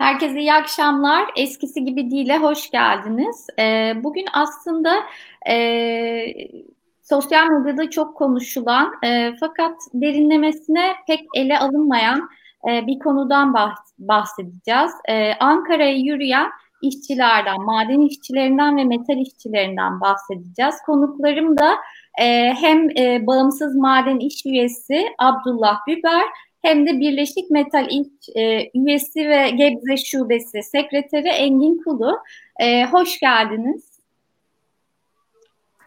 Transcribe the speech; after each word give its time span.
Herkese 0.00 0.40
iyi 0.40 0.52
akşamlar. 0.52 1.30
Eskisi 1.36 1.84
gibi 1.84 2.10
değil'e 2.10 2.38
hoş 2.38 2.70
geldiniz. 2.70 3.46
Ee, 3.58 3.92
bugün 4.02 4.24
aslında 4.32 4.96
e, 5.48 5.56
sosyal 7.02 7.46
medyada 7.46 7.90
çok 7.90 8.16
konuşulan 8.16 8.92
e, 9.04 9.32
fakat 9.40 9.76
derinlemesine 9.94 10.94
pek 11.06 11.20
ele 11.34 11.58
alınmayan 11.58 12.28
e, 12.68 12.86
bir 12.86 12.98
konudan 12.98 13.54
bahsedeceğiz. 13.98 14.92
E, 15.08 15.34
Ankara'ya 15.34 15.96
yürüyen 15.96 16.50
işçilerden, 16.82 17.62
maden 17.62 18.00
işçilerinden 18.00 18.76
ve 18.76 18.84
metal 18.84 19.18
işçilerinden 19.18 20.00
bahsedeceğiz. 20.00 20.74
Konuklarım 20.86 21.58
da 21.58 21.76
e, 22.20 22.54
hem 22.60 22.90
e, 22.98 23.26
bağımsız 23.26 23.76
maden 23.76 24.18
iş 24.18 24.46
üyesi 24.46 25.06
Abdullah 25.18 25.78
Biber 25.86 26.24
hem 26.62 26.86
de 26.86 27.00
Birleşik 27.00 27.50
Metal 27.50 27.86
İlk 27.90 28.36
e, 28.36 28.70
üyesi 28.74 29.28
ve 29.28 29.50
Gebze 29.50 29.96
Şubesi 29.96 30.62
Sekreteri 30.62 31.28
Engin 31.28 31.82
Kulu. 31.84 32.18
E, 32.60 32.86
hoş 32.86 33.20
geldiniz. 33.20 33.90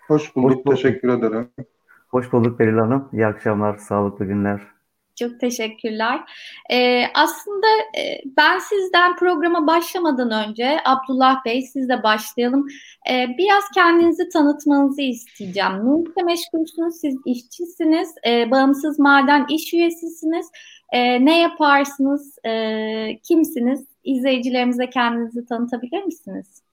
Hoş 0.07 0.35
bulduk, 0.35 0.49
hoş 0.49 0.65
bulduk. 0.65 0.75
teşekkür 0.75 1.09
ederim. 1.09 1.49
Hoş 2.07 2.34
bulduk 2.34 2.59
Beril 2.59 2.77
Hanım. 2.77 3.09
İyi 3.13 3.25
akşamlar, 3.25 3.77
sağlıklı 3.77 4.25
günler. 4.25 4.73
Çok 5.20 5.40
teşekkürler. 5.40 6.20
Ee, 6.72 7.03
aslında 7.13 7.67
e, 7.98 8.21
ben 8.38 8.59
sizden 8.59 9.16
programa 9.16 9.67
başlamadan 9.67 10.49
önce 10.49 10.80
Abdullah 10.85 11.45
Bey 11.45 11.62
sizle 11.62 12.04
başlayalım. 12.04 12.67
Ee, 13.12 13.27
biraz 13.38 13.63
kendinizi 13.73 14.30
tanıtmanızı 14.30 15.02
isteyeceğim. 15.02 16.04
İşle 16.04 16.23
meşgulsünüz? 16.23 16.95
Siz 16.95 17.16
işçisiniz, 17.26 18.16
e, 18.27 18.52
bağımsız 18.52 18.99
maden 18.99 19.45
iş 19.49 19.73
üyesisiniz. 19.73 20.52
E, 20.91 21.26
ne 21.26 21.40
yaparsınız? 21.41 22.38
E, 22.45 23.20
kimsiniz? 23.23 23.85
İzleyicilerimize 24.04 24.90
kendinizi 24.90 25.46
tanıtabilir 25.46 26.04
misiniz? 26.04 26.63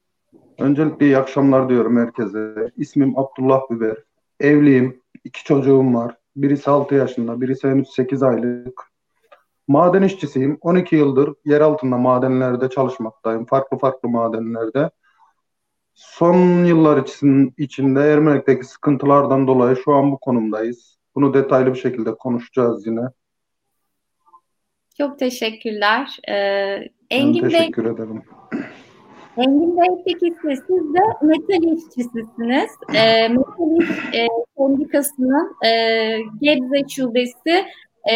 Öncelikle 0.58 1.06
iyi 1.06 1.18
akşamlar 1.18 1.68
diyorum 1.68 1.96
herkese. 1.96 2.70
İsmim 2.76 3.18
Abdullah 3.18 3.60
Biber. 3.70 3.96
Evliyim. 4.40 5.00
iki 5.24 5.44
çocuğum 5.44 5.94
var. 5.94 6.19
Birisi 6.36 6.70
6 6.70 6.94
yaşında, 6.94 7.40
birisi 7.40 7.68
henüz 7.68 7.88
8 7.88 8.22
aylık. 8.22 8.90
Maden 9.68 10.02
işçisiyim. 10.02 10.58
12 10.60 10.96
yıldır 10.96 11.34
yer 11.44 11.60
altında 11.60 11.96
madenlerde 11.96 12.70
çalışmaktayım. 12.70 13.46
Farklı 13.46 13.78
farklı 13.78 14.08
madenlerde. 14.08 14.90
Son 15.94 16.64
yıllar 16.64 17.04
içinde 17.58 18.00
Ermenek'teki 18.00 18.64
sıkıntılardan 18.64 19.46
dolayı 19.46 19.76
şu 19.76 19.92
an 19.92 20.12
bu 20.12 20.18
konumdayız. 20.18 20.98
Bunu 21.14 21.34
detaylı 21.34 21.74
bir 21.74 21.78
şekilde 21.78 22.14
konuşacağız 22.14 22.86
yine. 22.86 23.00
Çok 24.98 25.18
teşekkürler. 25.18 26.18
Ee, 26.28 26.88
Engin 27.10 27.42
ben 27.42 27.50
teşekkür 27.50 27.84
Bey, 27.84 27.92
ederim. 27.92 28.22
Engin 29.36 29.76
Bey 29.76 30.02
peki 30.04 30.34
siz 30.42 30.94
de 30.94 31.00
metal 31.22 31.62
işçisisiniz. 31.62 32.70
E, 32.94 33.28
metal 33.28 33.80
iş 33.80 33.90
e, 34.14 34.26
sendikasının 34.58 35.56
e, 35.66 35.70
Gebze 36.40 36.88
Şubesi 36.88 37.64
e, 38.10 38.14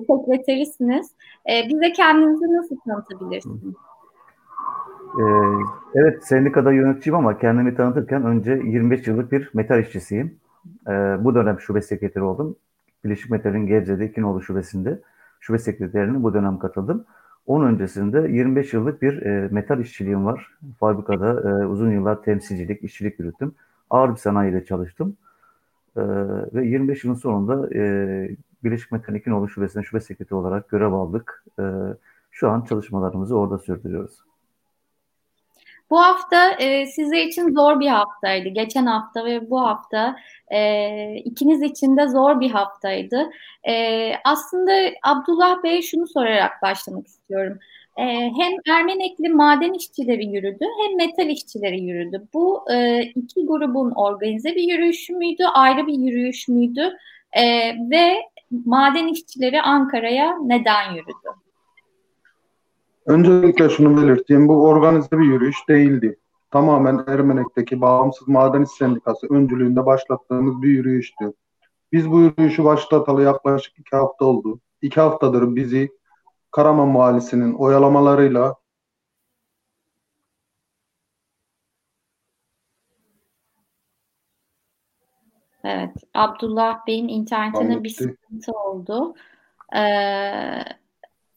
sekreterisiniz. 0.00 1.10
E, 1.50 1.68
bize 1.68 1.92
kendinizi 1.92 2.44
nasıl 2.44 2.76
tanıtabilirsiniz? 2.76 3.74
Ee, 5.18 5.22
evet, 5.94 6.24
sendikada 6.24 6.72
yöneticiyim 6.72 7.16
ama 7.16 7.38
kendimi 7.38 7.74
tanıtırken 7.74 8.24
önce 8.24 8.52
25 8.52 9.06
yıllık 9.06 9.32
bir 9.32 9.50
metal 9.54 9.80
işçisiyim. 9.80 10.38
Ee, 10.88 10.92
bu 11.20 11.34
dönem 11.34 11.60
şube 11.60 11.82
sekreteri 11.82 12.24
oldum. 12.24 12.56
Birleşik 13.04 13.30
Metal'in 13.30 13.66
Gebze'de 13.66 14.06
İkinoğlu 14.06 14.42
şubesinde 14.42 15.00
şube 15.40 15.58
sekreterine 15.58 16.22
bu 16.22 16.34
dönem 16.34 16.58
katıldım. 16.58 17.04
Onun 17.46 17.66
öncesinde 17.66 18.18
25 18.18 18.72
yıllık 18.72 19.02
bir 19.02 19.22
e, 19.22 19.48
metal 19.50 19.80
işçiliğim 19.80 20.26
var. 20.26 20.48
Fabrikada 20.80 21.50
e, 21.50 21.66
uzun 21.66 21.90
yıllar 21.90 22.22
temsilcilik, 22.22 22.84
işçilik 22.84 23.20
yürüttüm. 23.20 23.54
Ağır 23.90 24.10
bir 24.10 24.16
sanayide 24.16 24.64
çalıştım. 24.64 25.16
E, 25.96 26.02
ve 26.54 26.66
25 26.66 27.04
yılın 27.04 27.16
sonunda 27.16 27.74
e, 27.74 27.82
Birleşik 28.64 28.92
Metal 28.92 29.14
İkinoğlu 29.14 29.48
Şubesi'ne 29.48 29.82
şube 29.82 30.00
sekreteri 30.00 30.34
olarak 30.34 30.68
görev 30.68 30.92
aldık. 30.92 31.44
E, 31.58 31.62
şu 32.30 32.50
an 32.50 32.60
çalışmalarımızı 32.60 33.38
orada 33.38 33.58
sürdürüyoruz. 33.58 34.18
Bu 35.92 36.00
hafta 36.00 36.52
e, 36.52 36.86
sizler 36.86 37.24
için 37.24 37.54
zor 37.54 37.80
bir 37.80 37.88
haftaydı. 37.88 38.48
Geçen 38.48 38.86
hafta 38.86 39.24
ve 39.24 39.50
bu 39.50 39.60
hafta 39.60 40.16
e, 40.52 41.14
ikiniz 41.16 41.62
için 41.62 41.96
de 41.96 42.08
zor 42.08 42.40
bir 42.40 42.50
haftaydı. 42.50 43.30
E, 43.68 44.12
aslında 44.24 44.72
Abdullah 45.02 45.62
Bey 45.62 45.82
şunu 45.82 46.06
sorarak 46.06 46.62
başlamak 46.62 47.06
istiyorum. 47.06 47.58
E, 47.96 48.02
hem 48.38 48.76
Ermenekli 48.76 49.28
maden 49.28 49.72
işçileri 49.72 50.26
yürüdü 50.26 50.64
hem 50.82 50.96
metal 50.96 51.28
işçileri 51.28 51.80
yürüdü. 51.80 52.28
Bu 52.34 52.64
e, 52.72 53.02
iki 53.02 53.46
grubun 53.46 53.90
organize 53.90 54.54
bir 54.54 54.62
yürüyüş 54.62 55.10
müydü, 55.10 55.44
ayrı 55.54 55.86
bir 55.86 55.94
yürüyüş 55.94 56.48
müydü? 56.48 56.96
E, 57.32 57.42
ve 57.90 58.14
maden 58.50 59.08
işçileri 59.08 59.62
Ankara'ya 59.62 60.38
neden 60.42 60.92
yürüdü? 60.94 61.28
Öncelikle 63.06 63.68
şunu 63.68 64.02
belirteyim. 64.02 64.48
Bu 64.48 64.68
organize 64.68 65.10
bir 65.12 65.24
yürüyüş 65.24 65.68
değildi. 65.68 66.18
Tamamen 66.50 67.04
Ermenek'teki 67.06 67.80
Bağımsız 67.80 68.28
Maden 68.28 68.62
İş 68.62 68.70
Sendikası 68.70 69.26
öncülüğünde 69.30 69.86
başlattığımız 69.86 70.62
bir 70.62 70.68
yürüyüştü. 70.68 71.32
Biz 71.92 72.10
bu 72.10 72.20
yürüyüşü 72.20 72.64
başlatalı 72.64 73.22
yaklaşık 73.22 73.78
iki 73.78 73.96
hafta 73.96 74.24
oldu. 74.24 74.60
İki 74.82 75.00
haftadır 75.00 75.56
bizi 75.56 75.90
Karaman 76.50 76.94
Valisi'nin 76.94 77.54
oyalamalarıyla 77.54 78.54
Evet, 85.64 85.90
Abdullah 86.14 86.86
Bey'in 86.86 87.08
internetine 87.08 87.84
bir 87.84 87.88
sıkıntı 87.88 88.52
oldu. 88.52 89.14
Ee, 89.76 90.64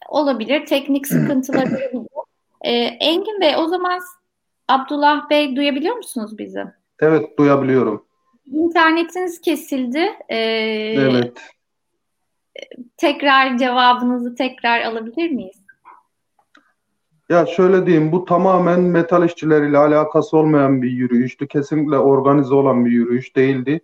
olabilir, 0.09 0.65
teknik 0.65 1.07
sıkıntıları 1.07 1.65
olabilir. 1.93 2.09
Ee, 2.61 2.71
Engin 2.81 3.41
Bey, 3.41 3.55
o 3.57 3.67
zaman 3.67 3.99
Abdullah 4.67 5.29
Bey 5.29 5.55
duyabiliyor 5.55 5.95
musunuz 5.95 6.37
bizi? 6.37 6.63
Evet, 6.99 7.37
duyabiliyorum. 7.39 8.05
İnternetiniz 8.45 9.41
kesildi. 9.41 10.09
Ee, 10.29 10.37
evet. 10.97 11.41
Tekrar 12.97 13.57
cevabınızı 13.57 14.35
tekrar 14.35 14.81
alabilir 14.81 15.31
miyiz? 15.31 15.65
Ya 17.29 17.45
şöyle 17.45 17.85
diyeyim, 17.85 18.11
bu 18.11 18.25
tamamen 18.25 18.81
metal 18.81 19.25
işçileriyle 19.25 19.77
alakası 19.77 20.37
olmayan 20.37 20.81
bir 20.81 20.91
yürüyüştü. 20.91 21.47
Kesinlikle 21.47 21.97
organize 21.97 22.53
olan 22.55 22.85
bir 22.85 22.91
yürüyüş 22.91 23.35
değildi. 23.35 23.81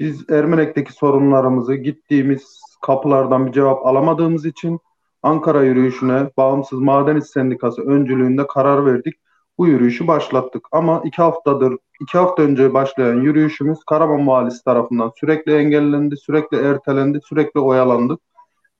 Biz 0.00 0.30
Ermenek'teki 0.30 0.92
sorunlarımızı 0.92 1.74
gittiğimiz 1.74 2.60
kapılardan 2.82 3.46
bir 3.46 3.52
cevap 3.52 3.86
alamadığımız 3.86 4.46
için 4.46 4.80
Ankara 5.22 5.62
yürüyüşüne 5.62 6.30
Bağımsız 6.36 6.78
Maden 6.78 7.16
İş 7.16 7.24
Sendikası 7.24 7.82
öncülüğünde 7.82 8.46
karar 8.46 8.86
verdik. 8.86 9.14
Bu 9.58 9.66
yürüyüşü 9.66 10.06
başlattık. 10.06 10.68
Ama 10.72 11.02
iki 11.04 11.22
haftadır, 11.22 11.76
iki 12.00 12.18
hafta 12.18 12.42
önce 12.42 12.74
başlayan 12.74 13.14
yürüyüşümüz 13.14 13.84
Karaman 13.84 14.26
Valisi 14.26 14.64
tarafından 14.64 15.12
sürekli 15.20 15.54
engellendi, 15.54 16.16
sürekli 16.16 16.56
ertelendi, 16.56 17.20
sürekli 17.24 17.60
oyalandı. 17.60 18.18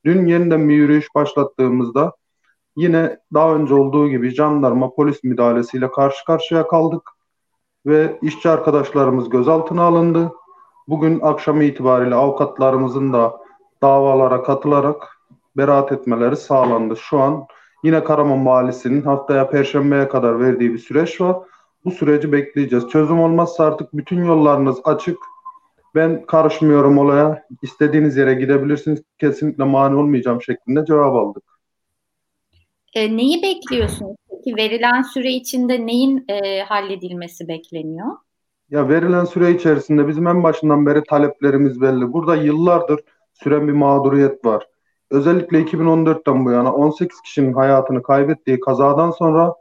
Dün 0.04 0.26
yeniden 0.26 0.68
bir 0.68 0.74
yürüyüş 0.74 1.06
başlattığımızda 1.14 2.12
yine 2.76 3.18
daha 3.34 3.54
önce 3.54 3.74
olduğu 3.74 4.08
gibi 4.08 4.30
jandarma 4.30 4.94
polis 4.94 5.24
müdahalesiyle 5.24 5.90
karşı 5.90 6.24
karşıya 6.24 6.68
kaldık 6.68 7.10
ve 7.86 8.18
işçi 8.22 8.50
arkadaşlarımız 8.50 9.30
gözaltına 9.30 9.82
alındı. 9.82 10.32
Bugün 10.88 11.20
akşam 11.20 11.62
itibariyle 11.62 12.14
avukatlarımızın 12.14 13.12
da 13.12 13.40
davalara 13.82 14.42
katılarak 14.42 15.19
beraat 15.56 15.92
etmeleri 15.92 16.36
sağlandı. 16.36 16.96
Şu 16.96 17.18
an 17.18 17.46
yine 17.84 18.04
Karaman 18.04 18.46
Valisi'nin 18.46 19.02
haftaya 19.02 19.50
Perşembe'ye 19.50 20.08
kadar 20.08 20.40
verdiği 20.40 20.72
bir 20.72 20.78
süreç 20.78 21.20
var. 21.20 21.36
Bu 21.84 21.90
süreci 21.90 22.32
bekleyeceğiz. 22.32 22.88
Çözüm 22.88 23.20
olmazsa 23.20 23.64
artık 23.64 23.92
bütün 23.92 24.24
yollarınız 24.24 24.80
açık. 24.84 25.18
Ben 25.94 26.26
karışmıyorum 26.26 26.98
olaya. 26.98 27.46
İstediğiniz 27.62 28.16
yere 28.16 28.34
gidebilirsiniz. 28.34 29.02
Kesinlikle 29.18 29.64
mani 29.64 29.96
olmayacağım 29.96 30.42
şeklinde 30.42 30.84
cevap 30.84 31.14
aldık. 31.14 31.42
E, 32.94 33.16
neyi 33.16 33.42
bekliyorsunuz? 33.42 34.16
Peki 34.30 34.56
verilen 34.56 35.02
süre 35.02 35.30
içinde 35.30 35.86
neyin 35.86 36.24
e, 36.28 36.62
halledilmesi 36.62 37.48
bekleniyor? 37.48 38.06
Ya 38.70 38.88
verilen 38.88 39.24
süre 39.24 39.50
içerisinde 39.50 40.08
bizim 40.08 40.26
en 40.26 40.42
başından 40.42 40.86
beri 40.86 41.02
taleplerimiz 41.04 41.80
belli. 41.80 42.12
Burada 42.12 42.36
yıllardır 42.36 43.00
süren 43.32 43.68
bir 43.68 43.72
mağduriyet 43.72 44.44
var. 44.44 44.66
Özellikle 45.10 45.62
2014'ten 45.62 46.44
bu 46.44 46.50
yana 46.50 46.72
18 46.72 47.20
kişinin 47.20 47.52
hayatını 47.52 48.02
kaybettiği 48.02 48.60
kazadan 48.60 49.10
sonra 49.10 49.54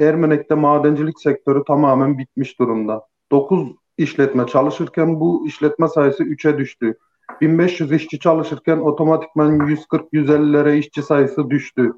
Ermenek'te 0.00 0.54
madencilik 0.54 1.20
sektörü 1.20 1.64
tamamen 1.64 2.18
bitmiş 2.18 2.58
durumda. 2.58 3.06
9 3.30 3.68
işletme 3.98 4.46
çalışırken 4.46 5.20
bu 5.20 5.46
işletme 5.46 5.88
sayısı 5.88 6.24
3'e 6.24 6.58
düştü. 6.58 6.98
1500 7.40 7.92
işçi 7.92 8.18
çalışırken 8.18 8.78
otomatikman 8.78 9.58
140-150'lere 9.58 10.76
işçi 10.76 11.02
sayısı 11.02 11.50
düştü. 11.50 11.92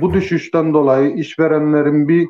Bu 0.00 0.12
düşüşten 0.12 0.74
dolayı 0.74 1.14
işverenlerin 1.14 2.08
bir 2.08 2.28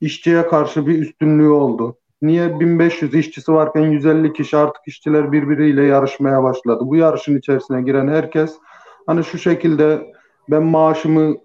işçiye 0.00 0.46
karşı 0.46 0.86
bir 0.86 0.98
üstünlüğü 0.98 1.48
oldu. 1.48 1.96
Niye 2.22 2.60
1500 2.60 3.14
işçisi 3.14 3.52
varken 3.52 3.80
150 3.80 4.32
kişi 4.32 4.56
artık 4.56 4.82
işçiler 4.86 5.32
birbiriyle 5.32 5.84
yarışmaya 5.84 6.42
başladı. 6.42 6.80
Bu 6.86 6.96
yarışın 6.96 7.38
içerisine 7.38 7.82
giren 7.82 8.08
herkes 8.08 8.58
hani 9.06 9.24
şu 9.24 9.38
şekilde 9.38 10.12
ben 10.50 10.62
maaşımı 10.62 11.36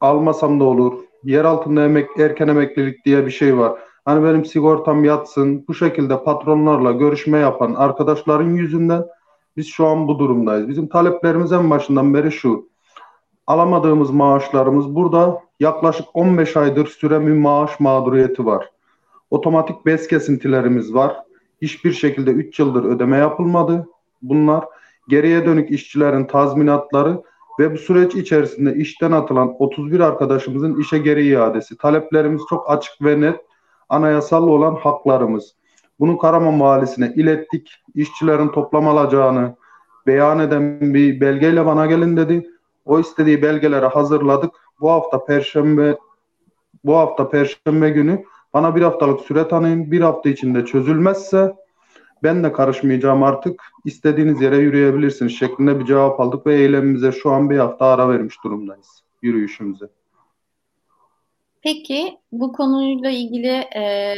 almasam 0.00 0.60
da 0.60 0.64
olur. 0.64 0.92
Yer 1.24 1.44
altında 1.44 1.84
emek, 1.84 2.08
erken 2.18 2.48
emeklilik 2.48 3.04
diye 3.04 3.26
bir 3.26 3.30
şey 3.30 3.58
var. 3.58 3.78
Hani 4.04 4.24
benim 4.24 4.44
sigortam 4.44 5.04
yatsın. 5.04 5.64
Bu 5.68 5.74
şekilde 5.74 6.24
patronlarla 6.24 6.92
görüşme 6.92 7.38
yapan 7.38 7.74
arkadaşların 7.74 8.50
yüzünden 8.50 9.04
biz 9.56 9.66
şu 9.68 9.86
an 9.86 10.08
bu 10.08 10.18
durumdayız. 10.18 10.68
Bizim 10.68 10.88
taleplerimiz 10.88 11.52
en 11.52 11.70
başından 11.70 12.14
beri 12.14 12.32
şu. 12.32 12.68
Alamadığımız 13.46 14.10
maaşlarımız 14.10 14.94
burada 14.94 15.42
yaklaşık 15.60 16.06
15 16.14 16.56
aydır 16.56 16.86
süren 16.86 17.26
bir 17.26 17.32
maaş 17.32 17.80
mağduriyeti 17.80 18.46
var. 18.46 18.70
Otomatik 19.30 19.86
bez 19.86 20.08
kesintilerimiz 20.08 20.94
var. 20.94 21.16
Hiçbir 21.62 21.92
şekilde 21.92 22.30
3 22.30 22.58
yıldır 22.58 22.84
ödeme 22.84 23.16
yapılmadı. 23.16 23.88
Bunlar 24.22 24.64
geriye 25.10 25.46
dönük 25.46 25.70
işçilerin 25.70 26.24
tazminatları 26.24 27.22
ve 27.58 27.72
bu 27.72 27.78
süreç 27.78 28.14
içerisinde 28.14 28.74
işten 28.74 29.12
atılan 29.12 29.54
31 29.58 30.00
arkadaşımızın 30.00 30.80
işe 30.80 30.98
geri 30.98 31.26
iadesi. 31.26 31.76
Taleplerimiz 31.76 32.42
çok 32.50 32.70
açık 32.70 33.02
ve 33.02 33.20
net. 33.20 33.40
Anayasal 33.88 34.48
olan 34.48 34.74
haklarımız. 34.74 35.54
Bunu 36.00 36.18
Karaman 36.18 36.60
Valisi'ne 36.60 37.12
ilettik. 37.16 37.70
İşçilerin 37.94 38.48
toplam 38.48 38.88
alacağını 38.88 39.56
beyan 40.06 40.38
eden 40.38 40.94
bir 40.94 41.20
belgeyle 41.20 41.66
bana 41.66 41.86
gelin 41.86 42.16
dedi. 42.16 42.50
O 42.84 43.00
istediği 43.00 43.42
belgeleri 43.42 43.86
hazırladık. 43.86 44.50
Bu 44.80 44.90
hafta 44.90 45.24
perşembe 45.24 45.98
bu 46.84 46.96
hafta 46.96 47.28
perşembe 47.28 47.90
günü 47.90 48.24
bana 48.54 48.76
bir 48.76 48.82
haftalık 48.82 49.20
süre 49.20 49.48
tanıyın. 49.48 49.90
Bir 49.90 50.00
hafta 50.00 50.28
içinde 50.28 50.64
çözülmezse 50.64 51.54
ben 52.22 52.44
de 52.44 52.52
karışmayacağım 52.52 53.22
artık. 53.22 53.62
İstediğiniz 53.84 54.40
yere 54.40 54.56
yürüyebilirsiniz 54.56 55.38
şeklinde 55.38 55.80
bir 55.80 55.84
cevap 55.84 56.20
aldık 56.20 56.46
ve 56.46 56.54
eylemimize 56.54 57.12
şu 57.12 57.30
an 57.30 57.50
bir 57.50 57.58
hafta 57.58 57.86
ara 57.86 58.08
vermiş 58.08 58.44
durumdayız. 58.44 59.02
Yürüyüşümüze. 59.22 59.86
Peki 61.62 62.18
bu 62.32 62.52
konuyla 62.52 63.10
ilgili 63.10 63.64
e, 63.76 64.14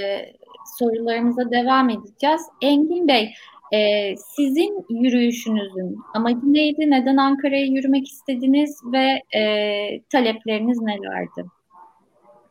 sorularımıza 0.79 1.51
devam 1.51 1.91
edeceğiz. 1.91 2.43
Engin 2.63 3.09
Bey, 3.09 3.35
e, 3.73 4.15
sizin 4.17 4.87
yürüyüşünüzün 4.91 5.99
amacı 6.15 6.53
neydi? 6.53 6.91
Neden 6.91 7.17
Ankara'ya 7.17 7.67
yürümek 7.67 8.09
istediniz 8.09 8.81
ve 8.93 9.39
e, 9.39 10.03
talepleriniz 10.13 10.81
nelerdi? 10.81 11.45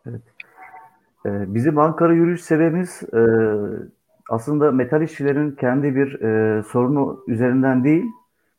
Evet. 0.06 0.21
Ee, 1.25 1.54
bizim 1.54 1.77
Ankara 1.77 2.13
yürüyüş 2.13 2.42
sebebimiz 2.42 3.04
e, 3.04 3.21
aslında 4.31 4.72
metal 4.72 5.01
işçilerin 5.01 5.51
kendi 5.51 5.95
bir 5.95 6.22
e, 6.22 6.63
sorunu 6.63 7.24
üzerinden 7.28 7.83
değil, 7.83 8.06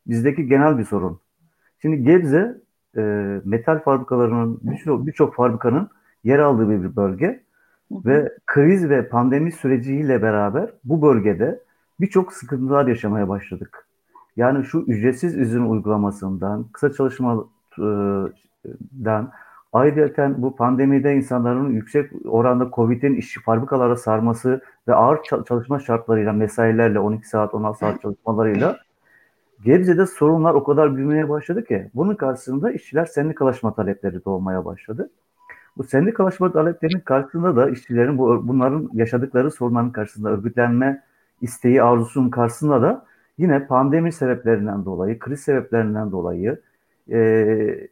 bizdeki 0.07 0.47
genel 0.47 0.77
bir 0.77 0.83
sorun. 0.83 1.19
Şimdi 1.81 2.03
Gebze 2.03 2.61
e, 2.97 3.01
metal 3.45 3.79
fabrikalarının 3.79 4.59
birçok 4.63 5.07
birçok 5.07 5.35
fabrikanın 5.35 5.89
yer 6.23 6.39
aldığı 6.39 6.69
bir 6.69 6.95
bölge 6.95 7.43
ve 7.91 8.37
kriz 8.45 8.89
ve 8.89 9.09
pandemi 9.09 9.51
süreciyle 9.51 10.21
beraber 10.21 10.69
bu 10.83 11.01
bölgede 11.01 11.59
birçok 11.99 12.33
sıkıntılar 12.33 12.87
yaşamaya 12.87 13.29
başladık. 13.29 13.87
Yani 14.35 14.65
şu 14.65 14.79
ücretsiz 14.79 15.37
izin 15.37 15.65
uygulamasından, 15.65 16.65
kısa 16.73 16.93
çalışmadan, 16.93 19.31
ayrıca 19.73 20.33
bu 20.37 20.55
pandemide 20.55 21.15
insanların 21.15 21.69
yüksek 21.69 22.11
oranda 22.25 22.69
Covid'in 22.75 23.15
işçi 23.15 23.41
fabrikalara 23.41 23.95
sarması 23.95 24.61
ve 24.87 24.95
ağır 24.95 25.19
çalışma 25.47 25.79
şartlarıyla, 25.79 26.33
mesailerle, 26.33 26.99
12 26.99 27.27
saat, 27.27 27.53
16 27.53 27.79
saat 27.79 28.01
çalışmalarıyla 28.01 28.77
Gebze'de 29.63 30.05
sorunlar 30.05 30.53
o 30.53 30.63
kadar 30.63 30.95
büyümeye 30.95 31.29
başladı 31.29 31.65
ki 31.65 31.89
bunun 31.93 32.15
karşısında 32.15 32.71
işçiler 32.71 33.05
sendikalaşma 33.05 33.73
talepleri 33.73 34.25
doğmaya 34.25 34.65
başladı. 34.65 35.09
Bu 35.77 35.83
sendikalaşma 35.83 36.51
taleplerinin 36.51 36.99
karşısında 36.99 37.55
da 37.55 37.69
işçilerin 37.69 38.17
bu, 38.17 38.47
bunların 38.47 38.89
yaşadıkları 38.93 39.51
sorunların 39.51 39.91
karşısında 39.91 40.29
örgütlenme 40.29 41.03
isteği, 41.41 41.83
arzusunun 41.83 42.29
karşısında 42.29 42.81
da 42.81 43.05
yine 43.37 43.67
pandemi 43.67 44.11
sebeplerinden 44.11 44.85
dolayı, 44.85 45.19
kriz 45.19 45.39
sebeplerinden 45.39 46.11
dolayı 46.11 46.61
e, 47.11 47.87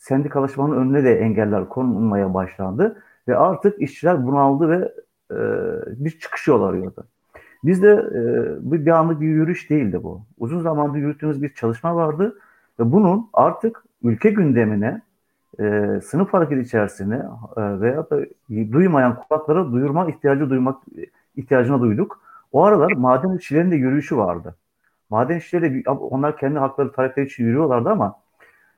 sendikalaşmanın 0.00 0.76
önüne 0.76 1.04
de 1.04 1.18
engeller 1.18 1.68
konulmaya 1.68 2.34
başlandı 2.34 3.02
ve 3.28 3.36
artık 3.36 3.82
işçiler 3.82 4.26
bunaldı 4.26 4.68
ve 4.68 4.92
e, 5.30 5.38
bir 6.04 6.10
çıkış 6.10 6.48
yol 6.48 6.62
arıyordu. 6.62 7.04
Bizde 7.64 7.90
e, 7.90 8.22
bir, 8.72 8.90
anlık 8.90 9.20
bir 9.20 9.26
yürüyüş 9.26 9.70
değildi 9.70 10.00
bu. 10.02 10.22
Uzun 10.38 10.60
zamandır 10.60 10.98
yürüttüğümüz 10.98 11.42
bir 11.42 11.54
çalışma 11.54 11.96
vardı 11.96 12.38
ve 12.80 12.92
bunun 12.92 13.28
artık 13.32 13.84
ülke 14.02 14.30
gündemine 14.30 15.02
e, 15.60 16.00
sınıf 16.04 16.34
hareketi 16.34 16.60
içerisine 16.60 17.22
e, 17.56 17.80
veya 17.80 18.10
da 18.10 18.20
duymayan 18.72 19.16
kulaklara 19.16 19.72
duyurma 19.72 20.10
ihtiyacı 20.10 20.50
duymak 20.50 20.76
ihtiyacına 21.36 21.80
duyduk. 21.80 22.20
O 22.52 22.64
aralar 22.64 22.92
maden 22.92 23.36
işçilerinin 23.36 23.70
de 23.70 23.76
yürüyüşü 23.76 24.16
vardı. 24.16 24.54
Maden 25.10 25.36
işçileri 25.36 25.82
onlar 25.90 26.36
kendi 26.36 26.58
hakları 26.58 26.92
talepleri 26.92 27.26
için 27.26 27.44
yürüyorlardı 27.44 27.90
ama 27.90 28.16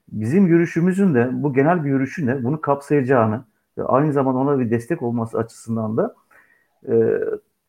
bizim 0.08 0.46
yürüyüşümüzün 0.46 1.14
de 1.14 1.30
bu 1.32 1.54
genel 1.54 1.84
bir 1.84 1.90
yürüyüşün 1.90 2.26
de 2.26 2.44
bunu 2.44 2.60
kapsayacağını 2.60 3.44
ve 3.78 3.84
aynı 3.84 4.12
zamanda 4.12 4.38
ona 4.38 4.58
bir 4.60 4.70
destek 4.70 5.02
olması 5.02 5.38
açısından 5.38 5.96
da 5.96 6.14
e, 6.88 7.20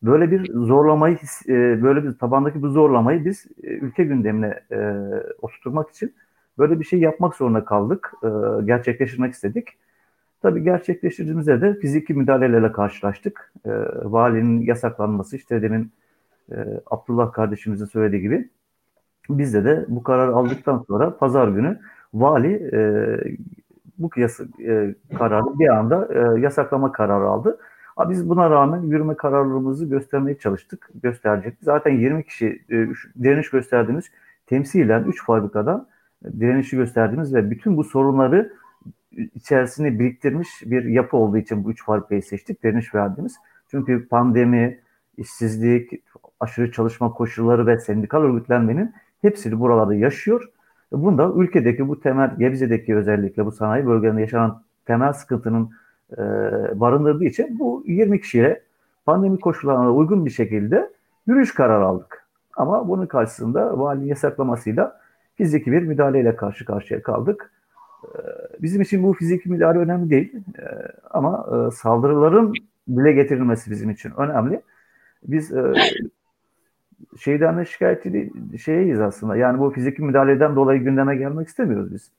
böyle 0.02 0.30
bir 0.30 0.52
zorlamayı 0.52 1.18
e, 1.48 1.82
böyle 1.82 2.04
bir 2.04 2.18
tabandaki 2.18 2.62
bu 2.62 2.68
zorlamayı 2.68 3.24
biz 3.24 3.46
e, 3.62 3.66
ülke 3.66 4.04
gündemine 4.04 4.60
e, 4.72 4.94
oturtmak 5.42 5.90
için 5.90 6.14
böyle 6.58 6.80
bir 6.80 6.84
şey 6.84 7.00
yapmak 7.00 7.34
zorunda 7.34 7.64
kaldık. 7.64 8.12
E, 8.24 8.28
gerçekleştirmek 8.64 9.34
istedik. 9.34 9.68
Tabii 10.42 10.64
gerçekleştirdiğimizde 10.64 11.60
de 11.60 11.74
fiziki 11.74 12.14
müdahalelerle 12.14 12.72
karşılaştık. 12.72 13.52
E, 13.66 13.70
valinin 14.04 14.60
yasaklanması 14.60 15.36
işte 15.36 15.62
demin 15.62 15.92
e, 16.52 16.56
Abdullah 16.86 17.32
kardeşimizin 17.32 17.84
söylediği 17.86 18.22
gibi 18.22 18.48
bizde 19.30 19.64
de 19.64 19.84
bu 19.88 20.02
karar 20.02 20.28
aldıktan 20.28 20.84
sonra 20.88 21.16
pazar 21.16 21.48
günü 21.48 21.80
vali 22.14 22.70
e, 22.72 22.80
bu 23.98 24.10
yasa, 24.16 24.44
e, 24.60 24.94
kararı 25.18 25.58
bir 25.58 25.68
anda 25.68 26.08
e, 26.14 26.40
yasaklama 26.40 26.92
kararı 26.92 27.24
aldı. 27.28 27.58
Ama 27.96 28.10
biz 28.10 28.28
buna 28.28 28.50
rağmen 28.50 28.82
yürüme 28.82 29.14
kararlılığımızı 29.14 29.86
göstermeye 29.86 30.38
çalıştık, 30.38 30.90
gösterecektik. 31.02 31.64
Zaten 31.64 31.90
20 31.90 32.24
kişi 32.24 32.62
e, 32.70 32.86
direniş 33.22 33.50
gösterdiğimiz 33.50 34.04
temsilen 34.46 35.04
3 35.04 35.24
fabrikadan 35.24 35.86
direnişi 36.40 36.76
gösterdiğimiz 36.76 37.34
ve 37.34 37.50
bütün 37.50 37.76
bu 37.76 37.84
sorunları 37.84 38.52
içerisine 39.34 39.98
biriktirmiş 39.98 40.48
bir 40.66 40.84
yapı 40.84 41.16
olduğu 41.16 41.36
için 41.36 41.64
bu 41.64 41.70
üç 41.70 41.84
fabrikayı 41.84 42.22
seçtik, 42.22 42.62
direniş 42.64 42.94
verdiğimiz. 42.94 43.36
Çünkü 43.70 44.08
pandemi, 44.08 44.80
işsizlik, 45.16 45.90
aşırı 46.40 46.72
çalışma 46.72 47.10
koşulları 47.12 47.66
ve 47.66 47.78
sendikal 47.78 48.22
örgütlenmenin 48.22 48.94
hepsini 49.22 49.60
buralarda 49.60 49.94
yaşıyor. 49.94 50.50
Bunda 51.02 51.32
ülkedeki 51.36 51.88
bu 51.88 52.00
temel, 52.00 52.36
Gebze'deki 52.38 52.96
özellikle 52.96 53.46
bu 53.46 53.52
sanayi 53.52 53.86
bölgelerinde 53.86 54.20
yaşanan 54.20 54.62
temel 54.86 55.12
sıkıntının 55.12 55.70
e, 56.12 56.20
barındırdığı 56.80 57.24
için 57.24 57.58
bu 57.58 57.82
20 57.86 58.20
kişiye 58.20 58.62
pandemi 59.06 59.40
koşullarına 59.40 59.92
uygun 59.92 60.26
bir 60.26 60.30
şekilde 60.30 60.90
yürüyüş 61.26 61.54
kararı 61.54 61.84
aldık. 61.84 62.26
Ama 62.56 62.88
bunun 62.88 63.06
karşısında 63.06 63.78
valinin 63.78 64.06
yasaklamasıyla 64.06 65.00
fiziki 65.34 65.72
bir 65.72 65.82
müdahaleyle 65.82 66.36
karşı 66.36 66.64
karşıya 66.64 67.02
kaldık. 67.02 67.50
Ee, 68.04 68.18
bizim 68.62 68.82
için 68.82 69.02
bu 69.02 69.12
fiziki 69.12 69.48
müdahale 69.48 69.78
önemli 69.78 70.10
değil 70.10 70.32
ee, 70.58 70.62
ama 71.10 71.46
e, 71.52 71.70
saldırıların 71.70 72.52
dile 72.88 73.12
getirilmesi 73.12 73.70
bizim 73.70 73.90
için 73.90 74.12
önemli. 74.16 74.62
Biz 75.22 75.52
e, 75.52 75.72
şeyden 77.20 77.58
de 77.58 77.64
şikayetçi 77.64 78.30
şeyiz 78.62 79.00
aslında. 79.00 79.36
Yani 79.36 79.58
bu 79.58 79.70
fiziki 79.70 80.02
müdahaleden 80.02 80.56
dolayı 80.56 80.80
gündeme 80.80 81.16
gelmek 81.16 81.48
istemiyoruz 81.48 81.92
biz. 81.94 82.10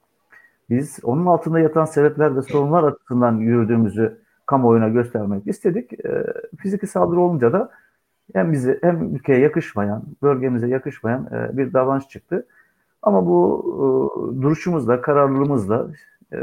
Biz 0.70 1.00
onun 1.04 1.26
altında 1.26 1.60
yatan 1.60 1.86
sebepler 1.86 2.36
ve 2.36 2.42
sorunlar 2.42 2.84
açısından 2.84 3.38
yürüdüğümüzü 3.38 4.18
kamuoyuna 4.46 4.90
göstermek 4.90 5.48
istedik. 5.48 6.06
E, 6.06 6.26
fiziki 6.58 6.88
saldırı 6.88 7.20
olunca 7.20 7.54
da 7.54 7.72
hem 8.34 8.52
bize 8.52 8.80
hem 8.82 9.16
ülkeye 9.16 9.40
yakışmayan, 9.40 10.04
bölgemize 10.22 10.68
yakışmayan 10.68 11.26
e, 11.34 11.58
bir 11.58 11.74
davranış 11.74 12.08
çıktı. 12.08 12.46
Ama 13.02 13.26
bu 13.26 13.64
e, 13.76 14.42
duruşumuzla, 14.42 15.02
kararlılığımızla, 15.02 15.88
e, 16.34 16.38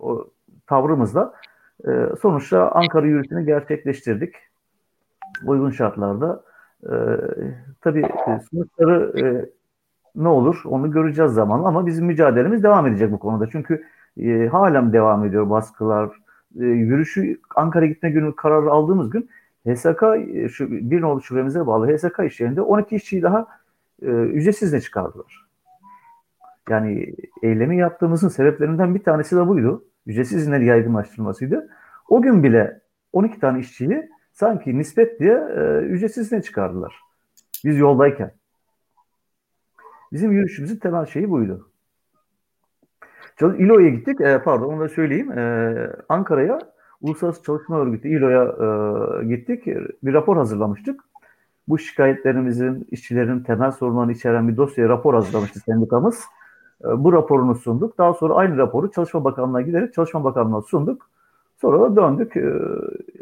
o 0.00 0.26
tavrımızla 0.66 1.34
e, 1.88 1.90
sonuçta 2.22 2.70
Ankara 2.70 3.06
yürüyüşünü 3.06 3.46
gerçekleştirdik. 3.46 4.34
Uygun 5.44 5.70
şartlarda. 5.70 6.42
E, 6.84 6.92
tabii 7.80 8.08
sonuçları 8.50 9.20
e, 9.20 9.50
ne 10.22 10.28
olur 10.28 10.62
onu 10.64 10.90
göreceğiz 10.90 11.32
zaman 11.32 11.64
ama 11.64 11.86
bizim 11.86 12.06
mücadelemiz 12.06 12.62
devam 12.62 12.86
edecek 12.86 13.12
bu 13.12 13.18
konuda. 13.18 13.46
Çünkü 13.52 13.84
E, 14.18 14.48
halen 14.48 14.92
devam 14.92 15.24
ediyor 15.24 15.50
baskılar. 15.50 16.10
E, 16.60 16.64
yürüyüşü 16.64 17.40
Ankara 17.56 17.86
gitme 17.86 18.10
günü 18.10 18.36
kararı 18.36 18.70
aldığımız 18.70 19.10
gün 19.10 19.30
HSK 19.66 20.02
e, 20.34 20.48
şu 20.48 20.70
bir 20.70 21.00
nolu 21.00 21.22
şubemize 21.22 21.66
bağlı 21.66 21.96
HSK 21.96 22.20
iş 22.26 22.40
yerinde 22.40 22.62
12 22.62 22.96
işçiyi 22.96 23.22
daha 23.22 23.46
e, 24.02 24.06
ücretsiz 24.06 24.72
ne 24.72 24.80
çıkardılar. 24.80 25.46
Yani 26.68 27.14
eylemi 27.42 27.78
yaptığımızın 27.78 28.28
sebeplerinden 28.28 28.94
bir 28.94 29.02
tanesi 29.02 29.36
de 29.36 29.48
buydu. 29.48 29.84
Ücretsiz 30.06 30.40
izinleri 30.40 30.64
yaygınlaştırılmasıydı. 30.64 31.68
O 32.08 32.22
gün 32.22 32.42
bile 32.42 32.80
12 33.12 33.40
tane 33.40 33.60
işçiyi 33.60 34.08
sanki 34.38 34.78
nispet 34.78 35.20
diye 35.20 35.32
e, 35.32 35.80
ücretsiz 35.80 36.26
izne 36.26 36.42
çıkardılar. 36.42 37.00
Biz 37.64 37.78
yoldayken. 37.78 38.32
Bizim 40.12 40.32
yürüyüşümüzün 40.32 40.76
temel 40.76 41.06
şeyi 41.06 41.30
buydu. 41.30 41.70
İLO'ya 43.40 43.88
gittik. 43.88 44.20
E, 44.20 44.42
pardon 44.42 44.72
onu 44.72 44.80
da 44.80 44.88
söyleyeyim. 44.88 45.38
E, 45.38 45.74
Ankara'ya 46.08 46.58
Uluslararası 47.00 47.42
Çalışma 47.42 47.78
Örgütü 47.78 48.08
İLO'ya 48.08 48.42
e, 48.42 49.24
gittik. 49.26 49.66
Bir 50.02 50.12
rapor 50.12 50.36
hazırlamıştık. 50.36 51.00
Bu 51.68 51.78
şikayetlerimizin, 51.78 52.88
işçilerin 52.90 53.40
temel 53.40 53.70
sorunlarını 53.70 54.12
içeren 54.12 54.48
bir 54.48 54.56
dosyaya 54.56 54.88
rapor 54.88 55.14
hazırlamıştı 55.14 55.60
sendikamız. 55.60 56.24
E, 56.84 56.88
bu 57.04 57.12
raporunu 57.12 57.54
sunduk. 57.54 57.98
Daha 57.98 58.14
sonra 58.14 58.34
aynı 58.34 58.56
raporu 58.56 58.90
Çalışma 58.90 59.24
Bakanlığı'na 59.24 59.62
giderek 59.62 59.94
Çalışma 59.94 60.24
Bakanlığı'na 60.24 60.62
sunduk. 60.62 61.10
Sonra 61.60 61.80
da 61.80 61.96
döndük. 61.96 62.36
E, 62.36 62.44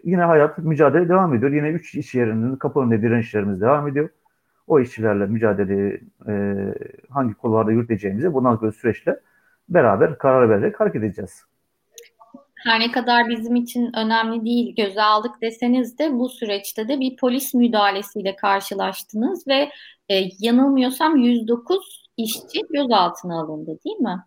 yine 0.04 0.22
hayat, 0.22 0.58
mücadele 0.58 1.08
devam 1.08 1.34
ediyor. 1.34 1.52
Yine 1.52 1.68
üç 1.68 1.94
iş 1.94 2.14
yerinin 2.14 2.56
kapı 2.56 2.80
önünde 2.80 3.02
direnişlerimiz 3.02 3.60
devam 3.60 3.88
ediyor. 3.88 4.08
O 4.66 4.80
işçilerle 4.80 5.26
mücadele 5.26 6.00
e, 6.28 6.54
hangi 7.10 7.34
kollarda 7.34 7.72
yürüteceğimizi 7.72 8.34
bundan 8.34 8.56
sonra 8.56 8.72
süreçle 8.72 9.20
beraber 9.68 10.18
karar 10.18 10.50
vererek 10.50 10.80
hareket 10.80 11.02
edeceğiz. 11.02 11.44
Her 12.54 12.80
ne 12.80 12.92
kadar 12.92 13.28
bizim 13.28 13.56
için 13.56 13.90
önemli 13.96 14.44
değil 14.44 14.76
göze 14.76 15.02
aldık 15.02 15.42
deseniz 15.42 15.98
de 15.98 16.12
bu 16.12 16.28
süreçte 16.28 16.88
de 16.88 17.00
bir 17.00 17.16
polis 17.16 17.54
müdahalesiyle 17.54 18.36
karşılaştınız 18.36 19.48
ve 19.48 19.70
e, 20.08 20.14
yanılmıyorsam 20.38 21.16
109 21.16 22.10
işçi 22.16 22.60
gözaltına 22.70 23.40
alındı 23.40 23.78
değil 23.84 23.96
mi? 23.96 24.24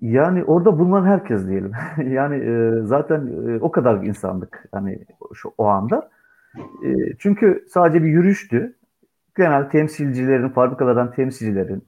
Yani 0.00 0.44
orada 0.44 0.78
bulunan 0.78 1.06
herkes 1.06 1.48
diyelim. 1.48 1.72
yani 2.06 2.36
e, 2.36 2.82
zaten 2.82 3.48
e, 3.48 3.60
o 3.60 3.70
kadar 3.70 4.02
insanlık 4.02 4.64
hani 4.72 4.98
şu 5.34 5.52
o 5.58 5.64
anda. 5.64 6.10
E, 6.58 7.16
çünkü 7.18 7.64
sadece 7.68 8.02
bir 8.04 8.08
yürüyüştü. 8.08 8.76
Genel 9.36 9.70
temsilcilerin, 9.70 10.48
fabrikalardan 10.48 11.12
temsilcilerin, 11.12 11.84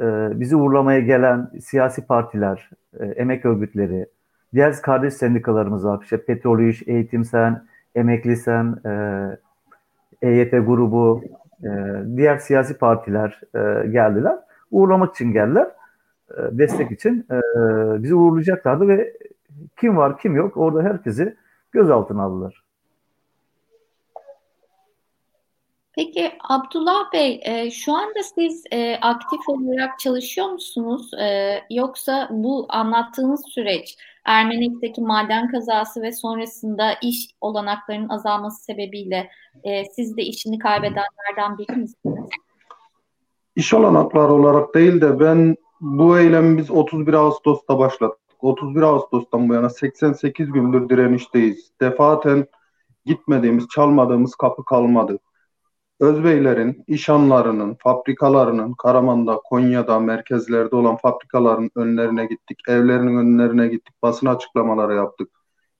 e, 0.00 0.04
bizi 0.40 0.56
uğurlamaya 0.56 1.00
gelen 1.00 1.50
siyasi 1.60 2.06
partiler, 2.06 2.70
e, 3.00 3.06
emek 3.06 3.44
örgütleri, 3.44 4.06
diğer 4.54 4.82
kardeş 4.82 5.14
sendikalarımız 5.14 5.84
var. 5.84 6.00
İşte 6.02 6.24
Petrol 6.24 6.60
İş, 6.60 6.82
Eğitim 6.86 7.24
Sen, 7.24 7.64
Emekli 7.94 8.36
Sen, 8.36 8.76
e, 8.86 8.90
EYT 10.22 10.50
grubu, 10.50 11.24
e, 11.64 11.68
diğer 12.16 12.38
siyasi 12.38 12.78
partiler 12.78 13.40
e, 13.54 13.88
geldiler. 13.88 14.36
Uğurlamak 14.70 15.14
için 15.14 15.32
geldiler. 15.32 15.66
E, 16.30 16.58
destek 16.58 16.92
için 16.92 17.26
e, 17.30 17.38
bizi 18.02 18.14
uğurlayacaklardı 18.14 18.88
ve 18.88 19.16
kim 19.80 19.96
var 19.96 20.18
kim 20.18 20.36
yok 20.36 20.56
orada 20.56 20.82
herkesi 20.82 21.36
gözaltına 21.72 22.22
aldılar. 22.22 22.66
Peki 25.96 26.32
Abdullah 26.48 27.12
Bey, 27.12 27.40
e, 27.44 27.70
şu 27.70 27.92
anda 27.92 28.22
siz 28.34 28.64
e, 28.72 28.96
aktif 28.96 29.48
olarak 29.48 29.98
çalışıyor 29.98 30.48
musunuz? 30.48 31.14
E, 31.14 31.60
yoksa 31.70 32.28
bu 32.30 32.66
anlattığınız 32.68 33.44
süreç 33.48 33.96
Ermenek'teki 34.24 35.00
maden 35.00 35.50
kazası 35.50 36.02
ve 36.02 36.12
sonrasında 36.12 36.92
iş 37.02 37.30
olanaklarının 37.40 38.08
azalması 38.08 38.64
sebebiyle 38.64 39.30
e, 39.64 39.84
siz 39.84 40.16
de 40.16 40.22
işini 40.22 40.58
kaybedenlerden 40.58 41.58
biri 41.58 41.76
misiniz? 41.76 42.28
İş 43.56 43.74
olanakları 43.74 44.32
olarak 44.32 44.74
değil 44.74 45.00
de 45.00 45.20
ben 45.20 45.56
bu 45.80 46.18
eylemi 46.18 46.58
biz 46.58 46.70
31 46.70 47.14
Ağustos'ta 47.14 47.78
başlattık. 47.78 48.26
31 48.40 48.82
Ağustos'tan 48.82 49.48
bu 49.48 49.54
yana 49.54 49.70
88 49.70 50.52
gündür 50.52 50.88
direnişteyiz. 50.88 51.70
Defaten 51.80 52.46
gitmediğimiz, 53.04 53.68
çalmadığımız 53.68 54.34
kapı 54.34 54.64
kalmadı. 54.64 55.18
Özbeylerin, 56.00 56.84
işanlarının, 56.86 57.76
fabrikalarının, 57.80 58.72
Karaman'da, 58.72 59.36
Konya'da, 59.44 60.00
merkezlerde 60.00 60.76
olan 60.76 60.96
fabrikaların 60.96 61.70
önlerine 61.76 62.26
gittik. 62.26 62.58
Evlerinin 62.68 63.16
önlerine 63.16 63.68
gittik. 63.68 63.94
Basın 64.02 64.26
açıklamaları 64.26 64.94
yaptık. 64.94 65.28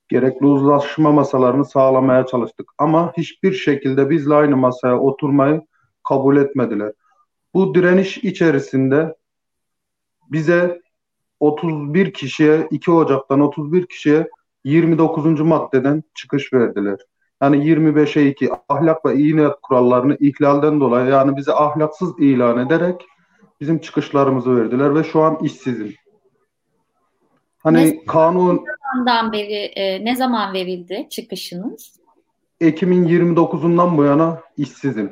Gerekli 0.09 0.45
uzlaşma 0.45 1.11
masalarını 1.11 1.65
sağlamaya 1.65 2.25
çalıştık. 2.25 2.71
Ama 2.77 3.13
hiçbir 3.17 3.53
şekilde 3.53 4.09
bizle 4.09 4.35
aynı 4.35 4.57
masaya 4.57 4.99
oturmayı 4.99 5.61
kabul 6.03 6.37
etmediler. 6.37 6.91
Bu 7.53 7.75
direniş 7.75 8.17
içerisinde 8.17 9.15
bize 10.31 10.81
31 11.39 12.13
kişiye 12.13 12.67
2 12.71 12.91
Ocak'tan 12.91 13.39
31 13.39 13.87
kişiye 13.87 14.27
29. 14.63 15.41
maddeden 15.41 16.03
çıkış 16.15 16.53
verdiler. 16.53 16.99
Yani 17.41 17.57
25'e 17.57 18.29
2 18.29 18.49
ahlak 18.69 19.05
ve 19.05 19.15
iyi 19.15 19.37
niyet 19.37 19.53
kurallarını 19.61 20.17
ihlalden 20.19 20.79
dolayı 20.79 21.09
yani 21.09 21.37
bizi 21.37 21.53
ahlaksız 21.53 22.19
ilan 22.19 22.67
ederek 22.67 23.05
bizim 23.61 23.79
çıkışlarımızı 23.79 24.55
verdiler 24.55 24.95
ve 24.95 25.03
şu 25.03 25.21
an 25.21 25.39
işsizim. 25.43 25.93
Hani 27.57 27.77
ne 27.77 28.05
kanun 28.05 28.65
zamandan 28.93 29.31
beri 29.31 29.53
e, 29.53 30.05
ne 30.05 30.15
zaman 30.15 30.53
verildi 30.53 31.07
çıkışınız? 31.09 31.99
Ekim'in 32.61 33.07
29'undan 33.07 33.97
bu 33.97 34.03
yana 34.03 34.41
işsizim. 34.57 35.11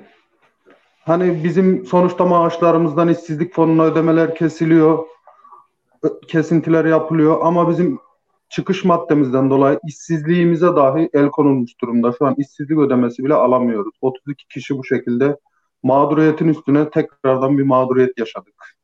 Hani 1.06 1.44
bizim 1.44 1.86
sonuçta 1.86 2.26
maaşlarımızdan 2.26 3.10
işsizlik 3.10 3.54
fonuna 3.54 3.84
ödemeler 3.84 4.36
kesiliyor. 4.36 5.08
Kesintiler 6.28 6.86
yapılıyor 6.86 7.40
ama 7.42 7.70
bizim 7.70 8.00
çıkış 8.50 8.86
maddemizden 8.86 9.50
dolayı 9.50 9.80
işsizliğimize 9.88 10.66
dahi 10.66 11.10
el 11.14 11.30
konulmuş 11.30 11.72
durumda. 11.82 12.14
Şu 12.18 12.26
an 12.26 12.36
işsizlik 12.38 12.80
ödemesi 12.80 13.24
bile 13.24 13.34
alamıyoruz. 13.34 13.96
32 14.02 14.48
kişi 14.48 14.78
bu 14.78 14.84
şekilde 14.84 15.38
mağduriyetin 15.84 16.48
üstüne 16.48 16.90
tekrardan 16.90 17.58
bir 17.58 17.64
mağduriyet 17.64 18.20
yaşadık. 18.20 18.78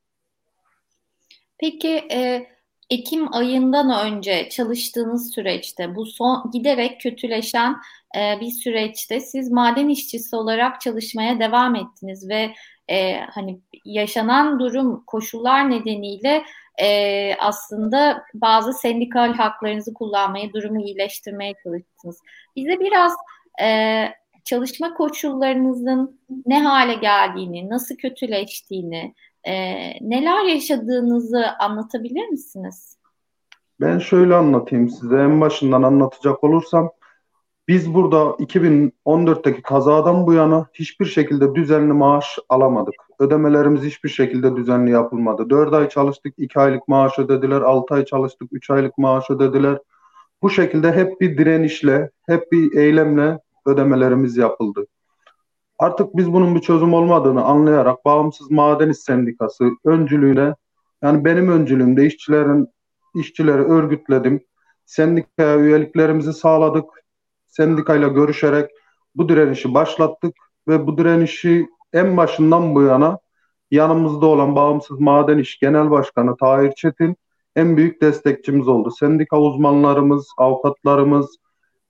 Peki 1.57 1.89
e, 2.11 2.47
Ekim 2.91 3.33
ayından 3.33 4.05
önce 4.07 4.49
çalıştığınız 4.49 5.33
süreçte 5.33 5.95
bu 5.95 6.05
son 6.05 6.51
giderek 6.53 7.01
kötüleşen 7.01 7.75
e, 8.17 8.39
bir 8.41 8.51
süreçte 8.51 9.19
siz 9.19 9.51
maden 9.51 9.89
işçisi 9.89 10.35
olarak 10.35 10.81
çalışmaya 10.81 11.39
devam 11.39 11.75
ettiniz 11.75 12.29
ve 12.29 12.53
e, 12.89 13.19
hani 13.19 13.59
yaşanan 13.85 14.59
durum 14.59 15.03
koşullar 15.07 15.69
nedeniyle 15.69 16.43
e, 16.81 17.35
aslında 17.35 18.23
bazı 18.33 18.73
sendikal 18.73 19.33
haklarınızı 19.33 19.93
kullanmaya, 19.93 20.53
durumu 20.53 20.81
iyileştirmeye 20.81 21.53
çalıştınız. 21.63 22.19
Bize 22.55 22.79
biraz 22.79 23.13
e, 23.61 24.05
çalışma 24.45 24.93
koşullarınızın 24.93 26.19
ne 26.45 26.63
hale 26.63 26.93
geldiğini, 26.93 27.69
nasıl 27.69 27.95
kötüleştiğini, 27.95 29.13
e, 29.43 29.53
neler 30.09 30.43
yaşadığınızı 30.43 31.45
anlatabilir 31.59 32.27
misiniz? 32.27 32.97
Ben 33.81 33.99
şöyle 33.99 34.35
anlatayım 34.35 34.89
size. 34.89 35.15
En 35.15 35.41
başından 35.41 35.83
anlatacak 35.83 36.43
olursam 36.43 36.91
biz 37.67 37.93
burada 37.93 38.17
2014'teki 38.17 39.61
kazadan 39.61 40.27
bu 40.27 40.33
yana 40.33 40.67
hiçbir 40.73 41.05
şekilde 41.05 41.55
düzenli 41.55 41.93
maaş 41.93 42.39
alamadık. 42.49 42.95
Ödemelerimiz 43.19 43.83
hiçbir 43.83 44.09
şekilde 44.09 44.55
düzenli 44.55 44.91
yapılmadı. 44.91 45.49
4 45.49 45.73
ay 45.73 45.89
çalıştık, 45.89 46.33
2 46.37 46.59
aylık 46.59 46.87
maaş 46.87 47.19
ödediler. 47.19 47.61
6 47.61 47.93
ay 47.93 48.05
çalıştık, 48.05 48.49
3 48.51 48.69
aylık 48.69 48.97
maaş 48.97 49.29
ödediler. 49.29 49.79
Bu 50.41 50.49
şekilde 50.49 50.91
hep 50.91 51.21
bir 51.21 51.37
direnişle, 51.37 52.09
hep 52.27 52.51
bir 52.51 52.77
eylemle 52.77 53.39
ödemelerimiz 53.65 54.37
yapıldı. 54.37 54.87
Artık 55.81 56.17
biz 56.17 56.33
bunun 56.33 56.55
bir 56.55 56.61
çözüm 56.61 56.93
olmadığını 56.93 57.43
anlayarak 57.43 58.05
Bağımsız 58.05 58.51
Maden 58.51 58.89
İş 58.89 58.97
Sendikası 58.97 59.69
öncülüğüne 59.85 60.55
yani 61.01 61.25
benim 61.25 61.51
öncülüğümde 61.51 62.05
işçilerin 62.05 62.67
işçileri 63.15 63.61
örgütledim. 63.61 64.43
Sendikaya 64.85 65.59
üyeliklerimizi 65.59 66.33
sağladık. 66.33 66.85
Sendikayla 67.47 68.07
görüşerek 68.07 68.71
bu 69.15 69.29
direnişi 69.29 69.73
başlattık 69.73 70.33
ve 70.67 70.87
bu 70.87 70.97
direnişi 70.97 71.67
en 71.93 72.17
başından 72.17 72.75
bu 72.75 72.81
yana 72.81 73.19
yanımızda 73.71 74.25
olan 74.25 74.55
Bağımsız 74.55 74.99
Maden 74.99 75.37
İş 75.37 75.59
Genel 75.59 75.89
Başkanı 75.91 76.37
Tahir 76.37 76.71
Çetin 76.71 77.15
en 77.55 77.77
büyük 77.77 78.01
destekçimiz 78.01 78.67
oldu. 78.67 78.91
Sendika 78.91 79.41
uzmanlarımız, 79.41 80.27
avukatlarımız, 80.37 81.37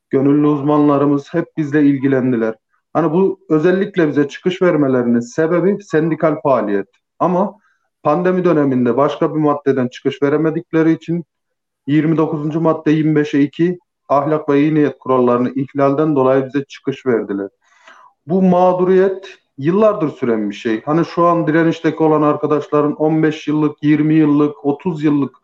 gönüllü 0.10 0.48
uzmanlarımız 0.48 1.34
hep 1.34 1.46
bizle 1.58 1.84
ilgilendiler. 1.84 2.56
Hani 2.94 3.12
bu 3.12 3.40
özellikle 3.50 4.08
bize 4.08 4.28
çıkış 4.28 4.62
vermelerinin 4.62 5.20
sebebi 5.20 5.84
sendikal 5.84 6.36
faaliyet. 6.44 6.88
Ama 7.20 7.56
pandemi 8.04 8.46
döneminde 8.46 8.98
başka 8.98 9.36
bir 9.36 9.40
maddeden 9.40 9.88
çıkış 9.88 10.22
veremedikleri 10.22 10.92
için 10.92 11.24
29. 11.88 12.56
madde 12.56 12.92
25'e 12.92 13.42
2 13.42 13.80
ahlak 14.10 14.50
ve 14.50 14.60
iyi 14.60 14.74
niyet 14.74 15.00
kurallarını 15.00 15.54
ihlalden 15.56 16.16
dolayı 16.16 16.46
bize 16.46 16.66
çıkış 16.66 17.06
verdiler. 17.06 17.50
Bu 18.28 18.42
mağduriyet 18.42 19.38
yıllardır 19.58 20.10
süren 20.10 20.50
bir 20.50 20.56
şey. 20.56 20.82
Hani 20.84 21.06
şu 21.06 21.26
an 21.26 21.48
direnişteki 21.48 22.04
olan 22.04 22.22
arkadaşların 22.22 22.94
15 22.94 23.48
yıllık, 23.48 23.84
20 23.84 24.14
yıllık, 24.14 24.66
30 24.66 25.04
yıllık 25.04 25.36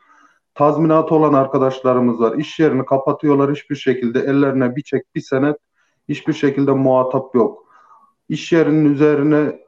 tazminatı 0.56 1.16
olan 1.16 1.34
arkadaşlarımız 1.34 2.20
var. 2.20 2.38
İş 2.38 2.60
yerini 2.60 2.86
kapatıyorlar 2.86 3.52
hiçbir 3.52 3.76
şekilde 3.76 4.20
ellerine 4.20 4.76
bir 4.76 4.82
çek 4.82 5.16
bir 5.16 5.22
senet 5.22 5.58
hiçbir 6.10 6.34
şekilde 6.34 6.72
muhatap 6.72 7.36
yok. 7.36 7.64
İş 8.30 8.52
yerinin 8.52 8.94
üzerine 8.94 9.60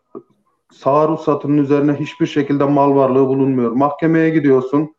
sağ 0.72 1.08
ruhsatının 1.08 1.58
üzerine 1.58 1.94
hiçbir 1.94 2.26
şekilde 2.26 2.66
mal 2.66 2.96
varlığı 2.96 3.28
bulunmuyor. 3.28 3.72
Mahkemeye 3.72 4.30
gidiyorsun. 4.30 4.96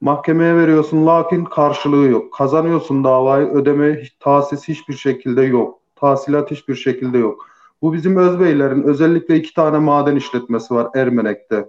Mahkemeye 0.00 0.56
veriyorsun 0.56 1.06
lakin 1.06 1.44
karşılığı 1.44 2.08
yok. 2.08 2.32
Kazanıyorsun 2.32 3.04
davayı 3.04 3.46
ödeme 3.46 4.02
tahsis 4.20 4.68
hiçbir 4.68 4.94
şekilde 4.94 5.42
yok. 5.42 5.80
Tahsilat 5.96 6.50
hiçbir 6.50 6.74
şekilde 6.74 7.18
yok. 7.18 7.46
Bu 7.82 7.92
bizim 7.92 8.16
Özbeylerin 8.16 8.82
özellikle 8.82 9.36
iki 9.36 9.54
tane 9.54 9.78
maden 9.78 10.16
işletmesi 10.16 10.74
var 10.74 10.88
Ermenek'te. 10.94 11.68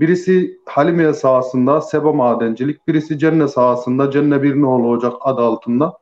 Birisi 0.00 0.58
Halimiye 0.66 1.12
sahasında 1.12 1.80
Seba 1.80 2.12
Madencilik, 2.12 2.88
birisi 2.88 3.18
Cenne 3.18 3.48
sahasında 3.48 4.10
Cenne 4.10 4.42
Bir 4.42 4.60
Noğlu 4.60 4.88
Ocak 4.88 5.12
adı 5.20 5.42
altında. 5.42 6.01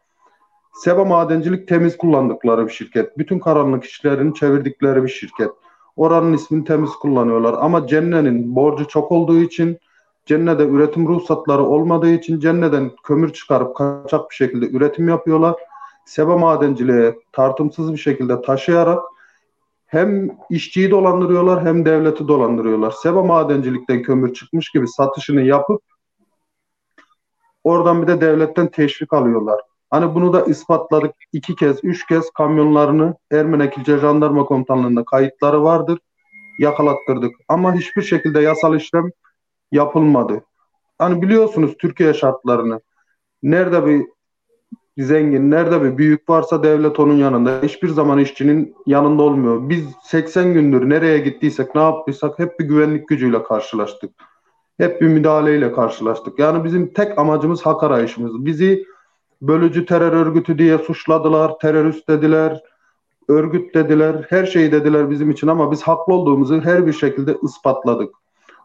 Seba 0.73 1.05
Madencilik 1.05 1.69
temiz 1.69 1.97
kullandıkları 1.97 2.67
bir 2.67 2.73
şirket. 2.73 3.19
Bütün 3.19 3.39
karanlık 3.39 3.85
işlerini 3.85 4.35
çevirdikleri 4.35 5.03
bir 5.03 5.09
şirket. 5.09 5.51
Oranın 5.97 6.33
ismini 6.33 6.65
temiz 6.65 6.91
kullanıyorlar. 6.91 7.55
Ama 7.61 7.87
Cenne'nin 7.87 8.57
borcu 8.57 8.89
çok 8.89 9.13
olduğu 9.13 9.39
için 9.39 9.79
Cenne'de 10.27 10.67
üretim 10.67 11.09
ruhsatları 11.09 11.63
olmadığı 11.63 12.11
için 12.11 12.41
Cenne'den 12.41 12.91
kömür 13.05 13.33
çıkarıp 13.33 13.77
kaçak 13.77 14.31
bir 14.31 14.35
şekilde 14.35 14.71
üretim 14.71 15.09
yapıyorlar. 15.09 15.55
Seba 16.07 16.39
madenciliğe 16.39 17.19
tartımsız 17.33 17.93
bir 17.93 17.99
şekilde 17.99 18.43
taşıyarak 18.43 19.03
hem 19.87 20.31
işçiyi 20.51 20.91
dolandırıyorlar 20.91 21.65
hem 21.65 21.85
devleti 21.85 22.29
dolandırıyorlar. 22.29 22.91
Seba 22.91 23.23
madencilikten 23.23 24.03
kömür 24.03 24.35
çıkmış 24.35 24.71
gibi 24.71 24.89
satışını 24.89 25.43
yapıp 25.43 25.83
oradan 27.65 28.03
bir 28.03 28.07
de 28.07 28.21
devletten 28.21 28.71
teşvik 28.71 29.13
alıyorlar. 29.13 29.61
Hani 29.91 30.15
bunu 30.15 30.33
da 30.33 30.43
ispatladık. 30.43 31.15
iki 31.33 31.55
kez, 31.55 31.79
üç 31.83 32.07
kez 32.07 32.31
kamyonlarını 32.31 33.15
Ermenek 33.33 33.79
İlçe 33.79 33.99
Jandarma 33.99 34.45
Komutanlığı'nda 34.45 35.05
kayıtları 35.05 35.63
vardır. 35.63 35.99
Yakalattırdık. 36.59 37.33
Ama 37.49 37.75
hiçbir 37.75 38.03
şekilde 38.03 38.41
yasal 38.41 38.77
işlem 38.77 39.11
yapılmadı. 39.73 40.45
Hani 40.99 41.23
biliyorsunuz 41.23 41.75
Türkiye 41.79 42.15
şartlarını. 42.15 42.81
Nerede 43.43 43.87
bir 43.87 44.07
zengin, 44.99 45.51
nerede 45.51 45.83
bir 45.83 45.99
büyük 45.99 46.29
varsa 46.29 46.63
devlet 46.63 47.01
onun 47.01 47.17
yanında. 47.17 47.61
Hiçbir 47.63 47.89
zaman 47.89 48.19
işçinin 48.19 48.75
yanında 48.87 49.23
olmuyor. 49.23 49.69
Biz 49.69 49.85
80 50.03 50.55
gündür 50.55 50.91
nereye 50.91 51.19
gittiysek, 51.19 51.75
ne 51.75 51.81
yaptıysak 51.81 52.39
hep 52.39 52.61
bir 52.61 52.65
güvenlik 52.65 53.09
gücüyle 53.09 53.43
karşılaştık. 53.43 54.11
Hep 54.79 55.01
bir 55.01 55.09
müdahaleyle 55.09 55.73
karşılaştık. 55.73 56.39
Yani 56.39 56.65
bizim 56.65 56.93
tek 56.93 57.19
amacımız 57.19 57.67
hak 57.67 57.83
arayışımız. 57.83 58.45
Bizi 58.45 58.85
bölücü 59.43 59.87
terör 59.87 60.13
örgütü 60.13 60.59
diye 60.59 60.79
suçladılar, 60.79 61.59
terörist 61.59 62.09
dediler, 62.09 62.63
örgüt 63.29 63.75
dediler, 63.75 64.27
her 64.29 64.47
şeyi 64.47 64.73
dediler 64.73 65.11
bizim 65.11 65.31
için 65.31 65.47
ama 65.47 65.73
biz 65.73 65.83
haklı 65.83 66.15
olduğumuzu 66.15 66.61
her 66.61 66.87
bir 66.87 66.93
şekilde 66.93 67.37
ispatladık. 67.43 68.15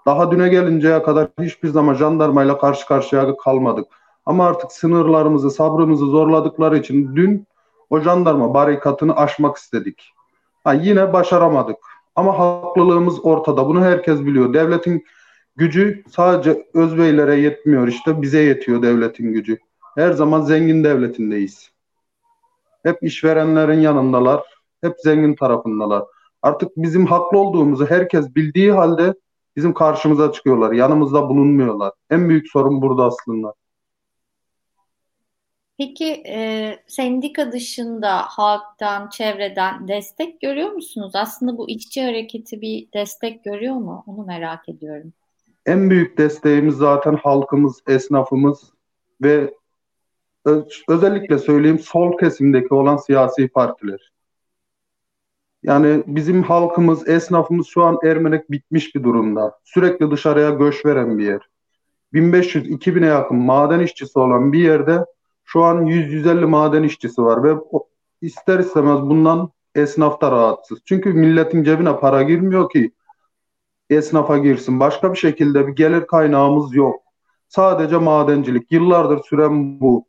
Daha 0.06 0.32
düne 0.32 0.50
gelinceye 0.50 1.04
kadar 1.04 1.28
hiçbir 1.42 1.70
zaman 1.70 1.94
jandarmayla 1.94 2.58
karşı 2.58 2.88
karşıya 2.88 3.38
kalmadık. 3.38 3.88
Ama 4.26 4.48
artık 4.48 4.72
sınırlarımızı, 4.72 5.52
sabrımızı 5.52 6.06
zorladıkları 6.06 6.78
için 6.78 7.16
dün 7.16 7.48
o 7.90 8.00
jandarma 8.00 8.54
barikatını 8.54 9.16
aşmak 9.16 9.58
istedik. 9.58 10.14
Ha, 10.64 10.74
yine 10.74 11.14
başaramadık. 11.14 11.78
Ama 12.16 12.40
haklılığımız 12.40 13.26
ortada. 13.26 13.68
Bunu 13.68 13.84
herkes 13.84 14.20
biliyor. 14.20 14.54
Devletin 14.54 15.06
gücü 15.56 16.04
sadece 16.10 16.68
özbeylere 16.74 17.36
yetmiyor 17.36 17.88
işte. 17.88 18.22
Bize 18.22 18.40
yetiyor 18.40 18.82
devletin 18.82 19.34
gücü. 19.34 19.58
Her 19.96 20.12
zaman 20.12 20.42
zengin 20.42 20.84
devletindeyiz. 20.84 21.72
Hep 22.84 23.04
işverenlerin 23.04 23.80
yanındalar. 23.80 24.44
Hep 24.82 24.96
zengin 25.00 25.36
tarafındalar. 25.36 26.04
Artık 26.42 26.72
bizim 26.78 27.06
haklı 27.06 27.38
olduğumuzu 27.40 27.86
herkes 27.86 28.36
bildiği 28.36 28.72
halde 28.72 29.14
bizim 29.56 29.74
karşımıza 29.74 30.32
çıkıyorlar. 30.32 30.72
Yanımızda 30.72 31.30
bulunmuyorlar. 31.30 31.92
En 32.10 32.30
büyük 32.30 32.52
sorun 32.52 32.82
burada 32.82 33.04
aslında. 33.04 33.54
Peki 35.78 36.24
e, 36.28 36.80
sendika 36.88 37.52
dışında 37.52 38.22
halktan, 38.22 39.10
çevreden 39.10 39.88
destek 39.88 40.42
görüyor 40.42 40.72
musunuz? 40.72 41.12
Aslında 41.16 41.58
bu 41.58 41.70
işçi 41.70 42.04
hareketi 42.04 42.62
bir 42.62 42.88
destek 42.94 43.44
görüyor 43.44 43.76
mu? 43.76 44.04
Onu 44.08 44.26
merak 44.26 44.70
ediyorum. 44.70 45.14
En 45.66 45.90
büyük 45.90 46.18
desteğimiz 46.18 46.76
zaten 46.76 47.16
halkımız, 47.16 47.84
esnafımız 47.88 48.74
ve 49.22 49.54
özellikle 50.88 51.38
söyleyeyim 51.38 51.80
sol 51.80 52.18
kesimdeki 52.18 52.74
olan 52.74 52.98
siyasi 52.98 53.48
partiler. 53.48 54.12
Yani 55.64 56.04
bizim 56.08 56.44
halkımız, 56.44 57.10
esnafımız 57.10 57.68
şu 57.68 57.84
an 57.84 57.98
Ermenek 58.04 58.52
bitmiş 58.52 58.96
bir 58.96 59.04
durumda. 59.04 59.60
Sürekli 59.64 60.12
dışarıya 60.12 60.50
göç 60.50 60.86
veren 60.86 61.18
bir 61.18 61.26
yer. 61.26 61.50
1500-2000'e 62.14 63.08
yakın 63.08 63.38
maden 63.38 63.80
işçisi 63.80 64.20
olan 64.20 64.54
bir 64.54 64.60
yerde 64.60 65.06
şu 65.44 65.64
an 65.64 65.86
100-150 65.86 66.46
maden 66.46 66.84
işçisi 66.84 67.22
var 67.22 67.44
ve 67.44 67.56
ister 68.22 68.60
istemez 68.60 69.02
bundan 69.02 69.52
esnaf 69.76 70.22
da 70.22 70.32
rahatsız. 70.32 70.80
Çünkü 70.86 71.14
milletin 71.14 71.64
cebine 71.64 72.00
para 72.00 72.24
girmiyor 72.24 72.70
ki 72.70 72.92
esnafa 73.90 74.38
girsin. 74.38 74.80
Başka 74.80 75.14
bir 75.14 75.18
şekilde 75.18 75.68
bir 75.68 75.76
gelir 75.76 76.08
kaynağımız 76.08 76.76
yok. 76.76 77.02
Sadece 77.48 77.98
madencilik. 77.98 78.72
Yıllardır 78.72 79.24
süren 79.24 79.80
bu. 79.80 80.06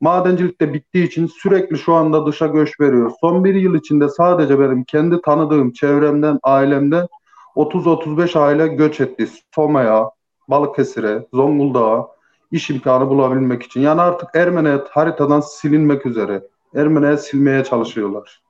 Madencilik 0.00 0.60
de 0.60 0.74
bittiği 0.74 1.06
için 1.06 1.26
sürekli 1.26 1.78
şu 1.78 1.94
anda 1.94 2.26
dışa 2.26 2.46
göç 2.46 2.80
veriyor. 2.80 3.12
Son 3.20 3.44
bir 3.44 3.54
yıl 3.54 3.74
içinde 3.74 4.08
sadece 4.08 4.60
benim 4.60 4.84
kendi 4.84 5.20
tanıdığım 5.22 5.72
çevremden, 5.72 6.38
ailemden 6.42 7.06
30-35 7.56 8.38
aile 8.38 8.68
göç 8.68 9.00
etti. 9.00 9.28
Soma'ya, 9.54 10.10
Balıkesir'e, 10.48 11.26
Zonguldak'a 11.32 12.08
iş 12.52 12.70
imkanı 12.70 13.08
bulabilmek 13.08 13.62
için. 13.62 13.80
Yani 13.80 14.00
artık 14.00 14.28
Ermenet 14.34 14.88
haritadan 14.88 15.40
silinmek 15.40 16.06
üzere. 16.06 16.42
Ermeni'ye 16.74 17.16
silmeye 17.16 17.64
çalışıyorlar. 17.64 18.42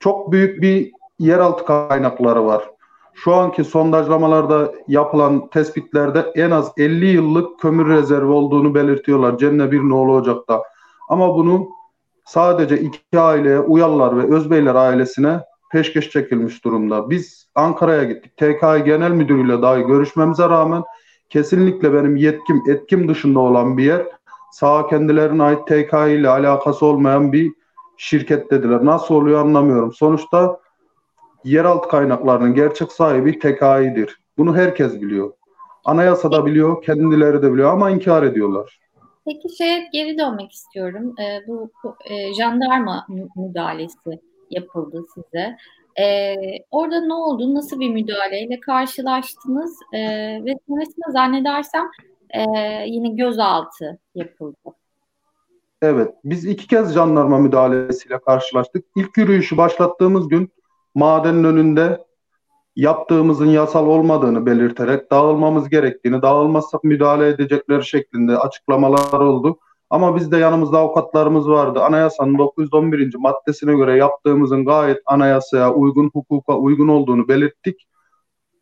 Çok 0.00 0.32
büyük 0.32 0.62
bir 0.62 0.92
yeraltı 1.18 1.64
kaynakları 1.64 2.46
var. 2.46 2.70
Şu 3.14 3.34
anki 3.34 3.64
sondajlamalarda 3.64 4.72
yapılan 4.88 5.48
tespitlerde 5.48 6.32
en 6.34 6.50
az 6.50 6.72
50 6.76 7.06
yıllık 7.06 7.60
kömür 7.60 7.88
rezervi 7.88 8.32
olduğunu 8.32 8.74
belirtiyorlar. 8.74 9.38
Cenne 9.38 9.72
bir 9.72 9.80
nolu 9.80 10.12
Ocak'ta. 10.12 10.62
Ama 11.08 11.34
bunu 11.34 11.68
sadece 12.24 12.80
iki 12.80 13.18
aileye, 13.18 13.60
Uyallar 13.60 14.16
ve 14.16 14.34
Özbeyler 14.34 14.74
ailesine 14.74 15.40
peşkeş 15.72 16.10
çekilmiş 16.10 16.64
durumda. 16.64 17.10
Biz 17.10 17.48
Ankara'ya 17.54 18.04
gittik. 18.04 18.36
TKI 18.36 18.84
Genel 18.84 19.10
Müdürüyle 19.10 19.62
dahi 19.62 19.82
görüşmemize 19.82 20.48
rağmen 20.48 20.82
kesinlikle 21.30 21.92
benim 21.92 22.16
yetkim, 22.16 22.62
etkim 22.68 23.08
dışında 23.08 23.40
olan 23.40 23.78
bir 23.78 23.84
yer. 23.84 24.06
Sağ 24.52 24.86
kendilerine 24.86 25.42
ait 25.42 25.66
TKI 25.66 26.12
ile 26.12 26.28
alakası 26.28 26.86
olmayan 26.86 27.32
bir 27.32 27.52
şirket 27.96 28.50
dediler. 28.50 28.84
Nasıl 28.84 29.14
oluyor 29.14 29.40
anlamıyorum. 29.40 29.92
Sonuçta 29.92 30.60
yeraltı 31.44 31.88
kaynaklarının 31.88 32.54
gerçek 32.54 32.92
sahibi 32.92 33.38
TKI'dir. 33.38 34.18
Bunu 34.38 34.56
herkes 34.56 35.00
biliyor. 35.00 35.32
Anayasada 35.84 36.46
biliyor, 36.46 36.82
kendileri 36.82 37.42
de 37.42 37.52
biliyor 37.52 37.72
ama 37.72 37.90
inkar 37.90 38.22
ediyorlar. 38.22 38.80
Peki 39.26 39.56
şeye 39.56 39.88
geri 39.92 40.18
dönmek 40.18 40.52
istiyorum. 40.52 41.14
E, 41.20 41.48
bu, 41.48 41.70
bu 41.84 41.96
e, 42.10 42.34
jandarma 42.34 43.06
müdahalesi 43.36 44.20
yapıldı 44.50 45.04
size. 45.14 45.56
E, 46.00 46.34
orada 46.70 47.00
ne 47.00 47.14
oldu? 47.14 47.54
Nasıl 47.54 47.80
bir 47.80 47.90
müdahaleyle 47.90 48.60
karşılaştınız? 48.60 49.78
E, 49.92 49.98
ve 50.44 50.58
sonrasında 50.68 51.10
zannedersem 51.12 51.90
e, 52.30 52.40
yine 52.86 53.08
gözaltı 53.08 53.98
yapıldı. 54.14 54.56
Evet, 55.82 56.14
biz 56.24 56.44
iki 56.44 56.66
kez 56.66 56.94
jandarma 56.94 57.38
müdahalesiyle 57.38 58.18
karşılaştık. 58.18 58.84
İlk 58.96 59.16
yürüyüşü 59.16 59.56
başlattığımız 59.56 60.28
gün 60.28 60.52
madenin 60.94 61.44
önünde 61.44 62.04
yaptığımızın 62.76 63.46
yasal 63.46 63.86
olmadığını 63.86 64.46
belirterek 64.46 65.10
dağılmamız 65.10 65.68
gerektiğini, 65.68 66.22
dağılmazsak 66.22 66.84
müdahale 66.84 67.28
edecekleri 67.28 67.84
şeklinde 67.84 68.38
açıklamalar 68.38 69.20
oldu. 69.20 69.58
Ama 69.90 70.16
bizde 70.16 70.36
yanımızda 70.36 70.78
avukatlarımız 70.78 71.48
vardı. 71.48 71.82
Anayasanın 71.82 72.38
911. 72.38 73.14
maddesine 73.18 73.74
göre 73.76 73.96
yaptığımızın 73.96 74.64
gayet 74.64 74.98
anayasaya 75.06 75.72
uygun, 75.72 76.10
hukuka 76.14 76.56
uygun 76.56 76.88
olduğunu 76.88 77.28
belirttik. 77.28 77.86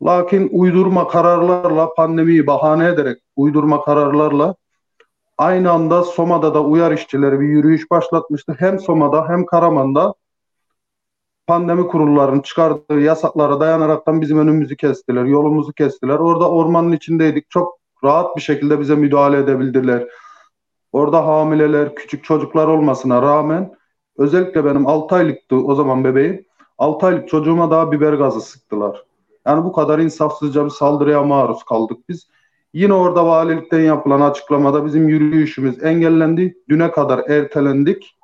Lakin 0.03 0.49
uydurma 0.53 1.09
kararlarla, 1.09 1.95
pandemiyi 1.95 2.47
bahane 2.47 2.87
ederek 2.87 3.19
uydurma 3.37 3.85
kararlarla 3.85 4.55
aynı 5.39 5.71
anda 5.71 6.03
Soma'da 6.03 6.55
da 6.55 6.65
uyar 6.65 6.93
işçileri 6.93 7.41
bir 7.41 7.49
yürüyüş 7.49 7.91
başlatmıştı. 7.91 8.57
Hem 8.59 8.79
Soma'da 8.79 9.29
hem 9.29 9.47
Karaman'da 9.47 10.15
pandemi 11.53 11.89
kurullarının 11.89 12.41
çıkardığı 12.41 13.01
yasaklara 13.01 13.61
dayanaraktan 13.61 14.21
bizim 14.21 14.39
önümüzü 14.39 14.77
kestiler, 14.77 15.25
yolumuzu 15.25 15.73
kestiler. 15.73 16.15
Orada 16.15 16.51
ormanın 16.51 16.93
içindeydik. 16.93 17.51
Çok 17.51 17.79
rahat 18.05 18.37
bir 18.37 18.41
şekilde 18.41 18.81
bize 18.81 18.95
müdahale 18.95 19.39
edebildiler. 19.39 20.09
Orada 20.93 21.27
hamileler, 21.27 21.95
küçük 21.95 22.25
çocuklar 22.25 22.67
olmasına 22.67 23.23
rağmen 23.23 23.75
özellikle 24.19 24.65
benim 24.65 24.87
6 24.87 25.15
aylıktı 25.15 25.57
o 25.57 25.75
zaman 25.75 26.05
bebeğim. 26.05 26.45
6 26.79 27.07
aylık 27.07 27.29
çocuğuma 27.29 27.71
daha 27.71 27.93
biber 27.93 28.13
gazı 28.13 28.41
sıktılar. 28.41 29.05
Yani 29.47 29.65
bu 29.65 29.73
kadar 29.73 29.99
insafsızca 29.99 30.65
bir 30.65 30.71
saldırıya 30.71 31.23
maruz 31.23 31.63
kaldık 31.65 31.99
biz. 32.09 32.29
Yine 32.75 32.95
orada 32.95 33.27
valilikten 33.27 33.81
yapılan 33.81 34.21
açıklamada 34.21 34.87
bizim 34.87 35.09
yürüyüşümüz 35.09 35.85
engellendi. 35.85 36.57
Düne 36.69 36.91
kadar 36.91 37.19
ertelendik. 37.29 38.17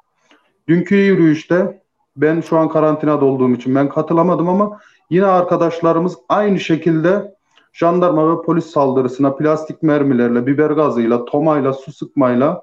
Dünkü 0.68 0.94
yürüyüşte 0.94 1.80
ben 2.20 2.40
şu 2.40 2.58
an 2.58 2.68
karantinada 2.68 3.24
olduğum 3.24 3.50
için 3.50 3.74
ben 3.74 3.88
katılamadım 3.88 4.48
ama 4.48 4.78
yine 5.10 5.26
arkadaşlarımız 5.26 6.18
aynı 6.28 6.60
şekilde 6.60 7.34
jandarma 7.72 8.32
ve 8.32 8.42
polis 8.42 8.66
saldırısına 8.66 9.36
plastik 9.36 9.82
mermilerle, 9.82 10.46
biber 10.46 10.70
gazıyla, 10.70 11.24
tomayla, 11.24 11.72
su 11.72 11.92
sıkmayla 11.92 12.62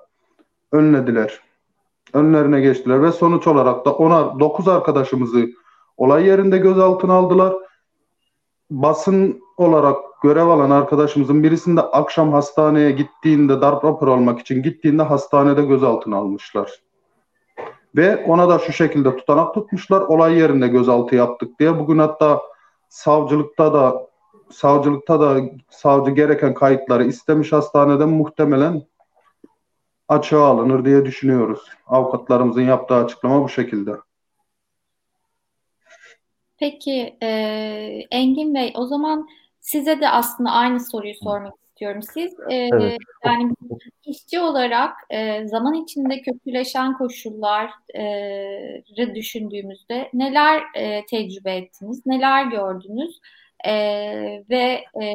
önlediler. 0.72 1.40
Önlerine 2.14 2.62
geçtiler 2.62 3.04
ve 3.04 3.12
sonuç 3.12 3.48
olarak 3.48 3.86
da 3.86 3.94
ona 3.94 4.40
9 4.40 4.68
arkadaşımızı 4.68 5.48
olay 5.98 6.28
yerinde 6.28 6.58
gözaltına 6.58 7.14
aldılar. 7.14 7.54
Basın 8.72 9.42
olarak 9.58 9.98
görev 10.24 10.48
alan 10.48 10.70
arkadaşımızın 10.70 11.44
birisinde 11.44 11.82
akşam 11.82 12.34
hastaneye 12.34 12.92
gittiğinde 12.92 13.62
darp 13.62 13.86
rapor 13.86 14.08
almak 14.08 14.40
için 14.40 14.64
gittiğinde 14.64 15.04
hastanede 15.04 15.66
gözaltına 15.66 16.18
almışlar. 16.18 16.85
Ve 17.96 18.26
ona 18.26 18.50
da 18.50 18.60
şu 18.60 18.74
şekilde 18.74 19.18
tutanak 19.18 19.54
tutmuşlar. 19.54 20.02
Olay 20.02 20.38
yerinde 20.38 20.68
gözaltı 20.68 21.16
yaptık 21.16 21.60
diye. 21.60 21.80
Bugün 21.80 21.98
hatta 21.98 22.42
savcılıkta 22.90 23.74
da 23.74 24.08
savcılıkta 24.52 25.20
da 25.20 25.42
savcı 25.70 26.12
gereken 26.12 26.54
kayıtları 26.54 27.04
istemiş 27.06 27.52
hastaneden 27.52 28.10
muhtemelen 28.10 28.84
açığa 30.08 30.46
alınır 30.46 30.86
diye 30.86 31.06
düşünüyoruz. 31.06 31.70
Avukatlarımızın 31.88 32.62
yaptığı 32.62 32.96
açıklama 32.96 33.44
bu 33.44 33.50
şekilde. 33.50 33.92
Peki 36.58 37.18
e, 37.22 37.28
Engin 38.12 38.56
Bey 38.56 38.74
o 38.76 38.86
zaman 38.86 39.28
size 39.60 40.02
de 40.02 40.10
aslında 40.10 40.52
aynı 40.52 40.80
soruyu 40.80 41.14
sormak 41.24 41.65
istiyorum. 41.76 42.02
Siz 42.02 42.34
e, 42.50 42.56
evet. 42.56 42.98
yani 43.26 43.54
işçi 44.06 44.40
olarak 44.40 44.96
e, 45.10 45.48
zaman 45.48 45.74
içinde 45.74 46.22
kötüleşen 46.22 46.98
koşulları 46.98 47.72
düşündüğümüzde 49.16 50.10
neler 50.14 50.64
e, 50.76 51.06
tecrübe 51.06 51.56
ettiniz, 51.56 52.06
neler 52.06 52.46
gördünüz 52.46 53.20
e, 53.66 53.74
ve 54.50 54.84
e, 55.02 55.08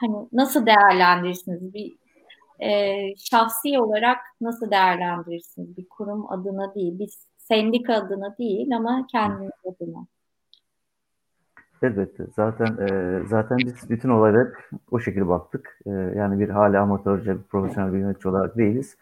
hani 0.00 0.16
nasıl 0.32 0.66
değerlendirirsiniz 0.66 1.74
bir 1.74 1.96
e, 2.60 2.96
şahsi 3.16 3.80
olarak 3.80 4.18
nasıl 4.40 4.70
değerlendirirsiniz 4.70 5.76
bir 5.76 5.88
kurum 5.88 6.32
adına 6.32 6.74
değil, 6.74 6.98
bir 6.98 7.10
sendika 7.38 7.94
adına 7.94 8.38
değil 8.38 8.76
ama 8.76 9.06
kendiniz 9.12 9.52
adına? 9.64 10.06
Elbette. 11.82 12.26
Zaten 12.36 12.76
e, 12.88 13.20
zaten 13.26 13.58
biz 13.58 13.90
bütün 13.90 14.08
olaylar 14.08 14.48
o 14.90 15.00
şekilde 15.00 15.28
baktık. 15.28 15.78
E, 15.86 15.90
yani 15.90 16.40
bir 16.40 16.48
hala 16.48 16.82
amatörce, 16.82 17.38
bir 17.38 17.42
profesyonel 17.42 17.92
bir 17.92 17.98
yönetici 17.98 18.30
olarak 18.34 18.56
değiliz. 18.56 18.96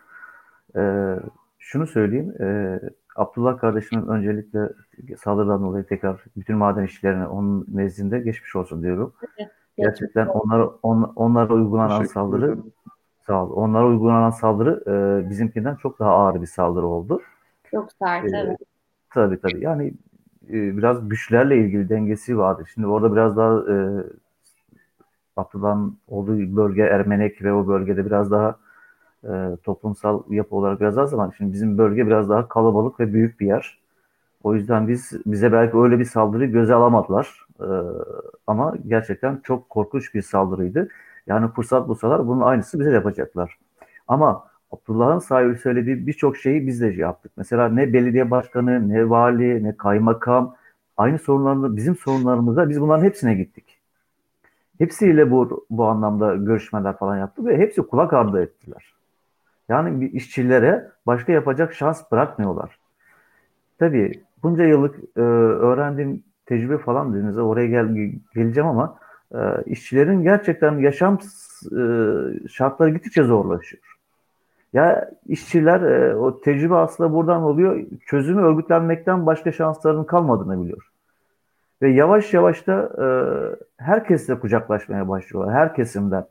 E, 0.76 1.14
şunu 1.58 1.86
söyleyeyim. 1.86 2.42
E, 2.42 2.80
Abdullah 3.16 3.58
kardeşimin 3.58 4.06
öncelikle 4.06 4.68
saldırıdan 5.16 5.62
dolayı 5.62 5.84
tekrar 5.84 6.24
bütün 6.36 6.56
maden 6.56 6.84
işçilerine 6.84 7.26
onun 7.26 7.66
nezdinde 7.68 8.18
geçmiş 8.20 8.56
olsun 8.56 8.82
diyorum. 8.82 9.12
Evet, 9.38 9.50
Gerçekten 9.78 10.26
onlar 10.26 10.68
on, 10.82 11.12
onlara 11.16 11.54
uygulanan 11.54 12.04
saldırı 12.04 12.58
sağ 13.26 13.44
ol, 13.44 13.50
onlara 13.50 13.86
uygulanan 13.86 14.30
saldırı 14.30 14.84
e, 14.86 15.30
bizimkinden 15.30 15.74
çok 15.74 15.98
daha 15.98 16.10
ağır 16.10 16.40
bir 16.40 16.46
saldırı 16.46 16.86
oldu. 16.86 17.20
Çok 17.70 17.92
sert, 17.92 18.24
e, 18.24 18.36
evet. 18.36 18.58
Tabii 19.14 19.40
tabii. 19.40 19.64
Yani 19.64 19.92
e, 20.48 20.76
biraz 20.76 21.08
güçlerle 21.08 21.56
ilgili 21.56 21.88
dengesi 21.88 22.38
vardı. 22.38 22.64
Şimdi 22.74 22.87
orada 22.87 23.12
biraz 23.12 23.37
daha 23.37 23.72
e, 23.72 23.76
Batı'dan 25.37 25.96
olduğu 26.08 26.56
bölge 26.56 26.82
Ermenek 26.82 27.42
ve 27.42 27.52
o 27.52 27.68
bölgede 27.68 28.06
biraz 28.06 28.30
daha 28.30 28.56
e, 29.24 29.56
toplumsal 29.64 30.22
yapı 30.30 30.56
olarak 30.56 30.80
biraz 30.80 30.98
az 30.98 31.14
ama 31.14 31.32
şimdi 31.37 31.52
bizim 31.52 31.78
bölge 31.78 32.06
biraz 32.06 32.28
daha 32.28 32.48
kalabalık 32.48 33.00
ve 33.00 33.12
büyük 33.12 33.40
bir 33.40 33.46
yer. 33.46 33.78
O 34.42 34.54
yüzden 34.54 34.88
biz 34.88 35.12
bize 35.26 35.52
belki 35.52 35.76
öyle 35.76 35.98
bir 35.98 36.04
saldırı 36.04 36.46
göze 36.46 36.74
alamadılar. 36.74 37.46
E, 37.61 37.68
ama 38.46 38.74
gerçekten 38.87 39.40
çok 39.44 39.70
korkunç 39.70 40.14
bir 40.14 40.22
saldırıydı. 40.22 40.88
Yani 41.26 41.48
fırsat 41.48 41.88
bulsalar 41.88 42.28
bunun 42.28 42.40
aynısı 42.40 42.80
bize 42.80 42.90
yapacaklar. 42.90 43.58
Ama 44.08 44.44
Abdullah'ın 44.70 45.18
sahibi 45.18 45.59
söylediği 45.59 46.07
birçok 46.07 46.37
şeyi 46.37 46.66
biz 46.66 46.81
de 46.81 46.87
yaptık. 46.87 47.33
Mesela 47.37 47.68
ne 47.68 47.92
belediye 47.92 48.31
başkanı, 48.31 48.88
ne 48.88 49.11
vali, 49.11 49.64
ne 49.64 49.76
kaymakam 49.76 50.54
aynı 50.96 51.18
sorunlarını, 51.18 51.76
bizim 51.76 51.96
sorunlarımızda 51.96 52.68
biz 52.68 52.81
bunların 52.81 53.04
hepsine 53.04 53.35
gittik. 53.35 53.78
Hepsiyle 54.78 55.31
bu, 55.31 55.66
bu 55.70 55.87
anlamda 55.87 56.37
görüşmeler 56.37 56.96
falan 56.96 57.16
yaptık 57.16 57.44
ve 57.46 57.59
hepsi 57.59 57.83
kulak 57.83 58.12
ardı 58.12 58.42
ettiler. 58.42 58.94
Yani 59.68 60.00
bir 60.00 60.12
işçilere 60.12 60.90
başka 61.07 61.33
yapacak 61.33 61.74
şans 61.74 62.12
bırakmıyorlar. 62.12 62.78
Tabii 63.78 64.22
bunca 64.42 64.64
yıllık 64.64 64.98
e, 65.16 65.20
öğrendiğim 65.20 66.22
tecrübe 66.46 66.78
falan 66.78 67.12
dediğinizde 67.12 67.42
oraya 67.42 67.66
gel, 67.66 68.12
geleceğim 68.35 68.68
ama 68.68 68.98
e, 69.35 69.38
işçilerin 69.66 70.22
gerçekten 70.22 70.78
yaşam 70.78 71.18
e, 71.64 71.83
şartları 72.48 72.90
gittikçe 72.90 73.22
zorlaşıyor. 73.22 73.97
Ya 74.72 75.11
işçiler 75.26 75.81
e, 75.81 76.16
o 76.16 76.40
tecrübe 76.40 76.74
aslında 76.74 77.12
buradan 77.12 77.42
oluyor. 77.42 77.81
Çözümü 78.07 78.42
örgütlenmekten 78.42 79.26
başka 79.26 79.52
şanslarının 79.52 80.04
kalmadığını 80.04 80.62
biliyor. 80.62 80.90
Ve 81.83 81.90
yavaş 81.90 82.35
yavaş 82.35 82.66
da 82.66 82.90
e, 82.98 83.07
herkesle 83.85 84.38
kucaklaşmaya 84.38 85.09
başlıyorlar. 85.09 85.54
Her 85.54 85.74
kesimden. 85.74 86.26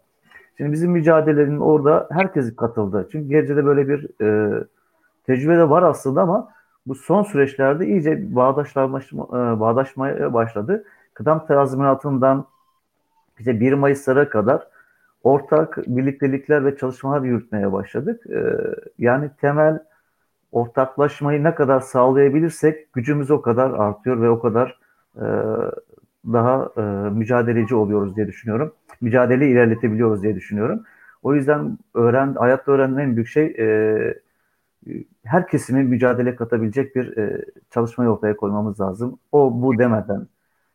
Şimdi 0.57 0.71
bizim 0.71 0.91
mücadelenin 0.91 1.59
orada 1.59 2.07
herkes 2.11 2.55
katıldı. 2.55 3.09
Çünkü 3.11 3.29
Gerce'de 3.29 3.65
böyle 3.65 3.87
bir 3.87 4.21
e, 4.21 4.59
tecrübe 5.25 5.57
de 5.57 5.69
var 5.69 5.83
aslında 5.83 6.21
ama 6.21 6.49
bu 6.87 6.95
son 6.95 7.23
süreçlerde 7.23 7.87
iyice 7.87 8.35
bağdaşlaşma, 8.35 9.27
e, 9.29 9.59
bağdaşmaya 9.59 10.33
başladı. 10.33 10.83
Kıdem 11.13 11.45
tazminatından 11.45 12.45
bize 13.39 13.59
1 13.59 13.73
Mayıs'lara 13.73 14.29
kadar 14.29 14.67
ortak 15.27 15.77
birliktelikler 15.87 16.65
ve 16.65 16.77
çalışmalar 16.77 17.21
yürütmeye 17.21 17.71
başladık. 17.71 18.23
Ee, 18.29 18.57
yani 18.97 19.29
temel 19.41 19.79
ortaklaşmayı 20.51 21.43
ne 21.43 21.55
kadar 21.55 21.79
sağlayabilirsek 21.79 22.93
gücümüz 22.93 23.31
o 23.31 23.41
kadar 23.41 23.71
artıyor 23.71 24.21
ve 24.21 24.29
o 24.29 24.39
kadar 24.39 24.79
e, 25.15 25.25
daha 26.25 26.69
e, 26.77 26.81
mücadeleci 27.09 27.75
oluyoruz 27.75 28.15
diye 28.15 28.27
düşünüyorum. 28.27 28.73
Mücadeleyi 29.01 29.51
ilerletebiliyoruz 29.51 30.23
diye 30.23 30.35
düşünüyorum. 30.35 30.83
O 31.23 31.35
yüzden 31.35 31.77
öğren, 31.93 32.33
hayatta 32.33 32.71
öğrenen 32.71 32.97
en 32.97 33.15
büyük 33.15 33.27
şey 33.27 33.45
e, 33.45 33.67
her 35.23 35.47
kesimin 35.47 35.85
mücadele 35.85 36.35
katabilecek 36.35 36.95
bir 36.95 37.17
e, 37.17 37.45
çalışmayı 37.69 38.09
ortaya 38.09 38.35
koymamız 38.35 38.79
lazım. 38.79 39.19
O 39.31 39.61
bu 39.61 39.77
demeden 39.77 40.27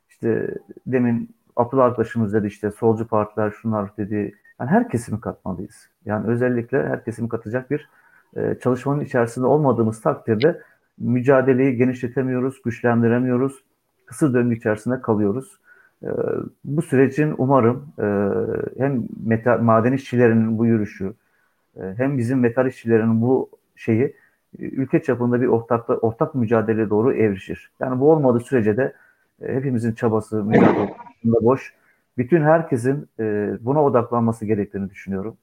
işte 0.09 0.55
demin 0.87 1.31
Abdullah 1.57 1.85
arkadaşımız 1.85 2.35
dedi 2.35 2.47
işte 2.47 2.71
solcu 2.71 3.07
partiler 3.07 3.51
şunlar 3.51 3.97
dedi. 3.97 4.35
Yani 4.63 4.71
her 4.71 4.89
kesimi 4.89 5.21
katmalıyız. 5.21 5.89
Yani 6.05 6.27
özellikle 6.27 6.89
her 6.89 7.05
kesimi 7.05 7.29
katacak 7.29 7.71
bir 7.71 7.89
e, 8.37 8.59
çalışmanın 8.63 9.01
içerisinde 9.01 9.47
olmadığımız 9.47 10.01
takdirde 10.01 10.61
mücadeleyi 10.99 11.77
genişletemiyoruz, 11.77 12.63
güçlendiremiyoruz. 12.63 13.65
Kısır 14.07 14.35
döngü 14.35 14.57
içerisinde 14.57 15.01
kalıyoruz. 15.01 15.59
E, 16.03 16.09
bu 16.65 16.83
sürecin 16.83 17.35
umarım 17.39 17.89
e, 17.99 18.07
hem 18.79 19.05
metal, 19.27 19.59
maden 19.61 19.93
işçilerinin 19.93 20.59
bu 20.59 20.67
yürüyüşü 20.67 21.15
e, 21.77 21.95
hem 21.97 22.19
bizim 22.19 22.41
metal 22.41 22.67
işçilerinin 22.67 23.23
bu 23.23 23.51
şeyi 23.77 24.05
e, 24.05 24.15
ülke 24.59 25.03
çapında 25.03 25.41
bir 25.41 25.47
ortakla, 25.47 25.97
ortak 25.97 26.35
mücadele 26.35 26.91
doğru 26.91 27.15
evrişir. 27.15 27.71
Yani 27.81 28.01
bu 28.01 28.13
olmadığı 28.13 28.41
sürece 28.41 28.77
de 28.77 28.93
e, 29.43 29.55
hepimizin 29.55 29.93
çabası, 29.93 30.45
mücadele 30.45 30.95
boş. 31.25 31.82
Bütün 32.19 32.43
herkesin 32.43 33.09
e, 33.21 33.57
buna 33.61 33.85
odaklanması 33.85 34.47
gerektiğini 34.47 34.91
düşünüyorum. 34.91 35.37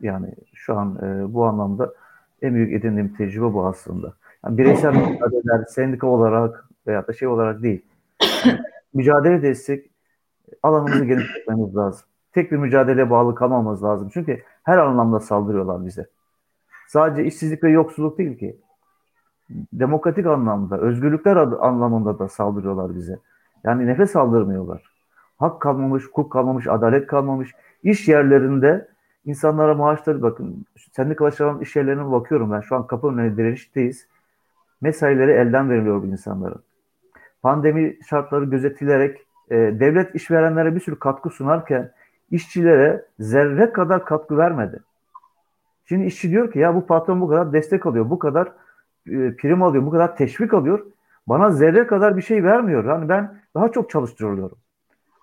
Yani 0.00 0.34
şu 0.54 0.78
an 0.78 0.98
e, 1.02 1.34
bu 1.34 1.44
anlamda 1.44 1.94
en 2.42 2.54
büyük 2.54 2.72
edindiğim 2.72 3.14
tecrübe 3.14 3.52
bu 3.52 3.66
aslında. 3.66 4.12
Yani 4.44 4.58
bireysel 4.58 4.94
mücadeleler 4.94 5.64
sendika 5.64 6.06
olarak 6.06 6.68
veya 6.86 7.06
da 7.06 7.12
şey 7.12 7.28
olarak 7.28 7.62
değil. 7.62 7.82
mücadele 8.94 9.42
destek 9.42 9.90
alanımızı 10.62 11.04
genişletmemiz 11.04 11.76
lazım. 11.76 12.06
Tek 12.32 12.52
bir 12.52 12.56
mücadeleye 12.56 13.10
bağlı 13.10 13.34
kalmamamız 13.34 13.82
lazım. 13.82 14.10
Çünkü 14.14 14.42
her 14.62 14.78
anlamda 14.78 15.20
saldırıyorlar 15.20 15.86
bize. 15.86 16.06
Sadece 16.88 17.24
işsizlik 17.24 17.64
ve 17.64 17.70
yoksulluk 17.70 18.18
değil 18.18 18.38
ki. 18.38 18.56
Demokratik 19.72 20.26
anlamda, 20.26 20.78
özgürlükler 20.78 21.36
anlamında 21.36 22.18
da 22.18 22.28
saldırıyorlar 22.28 22.94
bize. 22.96 23.18
Yani 23.64 23.86
nefes 23.86 24.16
aldırmıyorlar. 24.16 24.91
Hak 25.42 25.60
kalmamış, 25.60 26.04
hukuk 26.04 26.32
kalmamış, 26.32 26.66
adalet 26.66 27.06
kalmamış. 27.06 27.54
İş 27.82 28.08
yerlerinde 28.08 28.88
insanlara 29.24 29.74
maaşları 29.74 30.22
bakın. 30.22 30.66
Sendikalaşan 30.92 31.60
iş 31.60 31.76
yerlerine 31.76 32.12
bakıyorum 32.12 32.52
ben. 32.52 32.60
Şu 32.60 32.76
an 32.76 32.86
kapı 32.86 33.08
önüne 33.08 33.36
direnişteyiz. 33.36 34.06
Mesaileri 34.80 35.30
elden 35.30 35.70
veriliyor 35.70 36.02
bu 36.02 36.06
insanlara. 36.06 36.54
Pandemi 37.42 37.96
şartları 38.08 38.44
gözetilerek 38.44 39.18
e, 39.50 39.56
devlet 39.56 40.14
işverenlere 40.14 40.74
bir 40.74 40.80
sürü 40.80 40.98
katkı 40.98 41.30
sunarken 41.30 41.90
işçilere 42.30 43.04
zerre 43.18 43.72
kadar 43.72 44.04
katkı 44.04 44.36
vermedi. 44.36 44.80
Şimdi 45.84 46.04
işçi 46.04 46.30
diyor 46.30 46.52
ki 46.52 46.58
ya 46.58 46.74
bu 46.74 46.86
patron 46.86 47.20
bu 47.20 47.28
kadar 47.28 47.52
destek 47.52 47.86
alıyor, 47.86 48.10
bu 48.10 48.18
kadar 48.18 48.46
e, 49.06 49.36
prim 49.36 49.62
alıyor, 49.62 49.86
bu 49.86 49.90
kadar 49.90 50.16
teşvik 50.16 50.54
alıyor. 50.54 50.86
Bana 51.26 51.50
zerre 51.50 51.86
kadar 51.86 52.16
bir 52.16 52.22
şey 52.22 52.44
vermiyor. 52.44 52.84
Yani 52.84 53.08
ben 53.08 53.40
daha 53.54 53.72
çok 53.72 53.90
çalıştırılıyorum. 53.90 54.61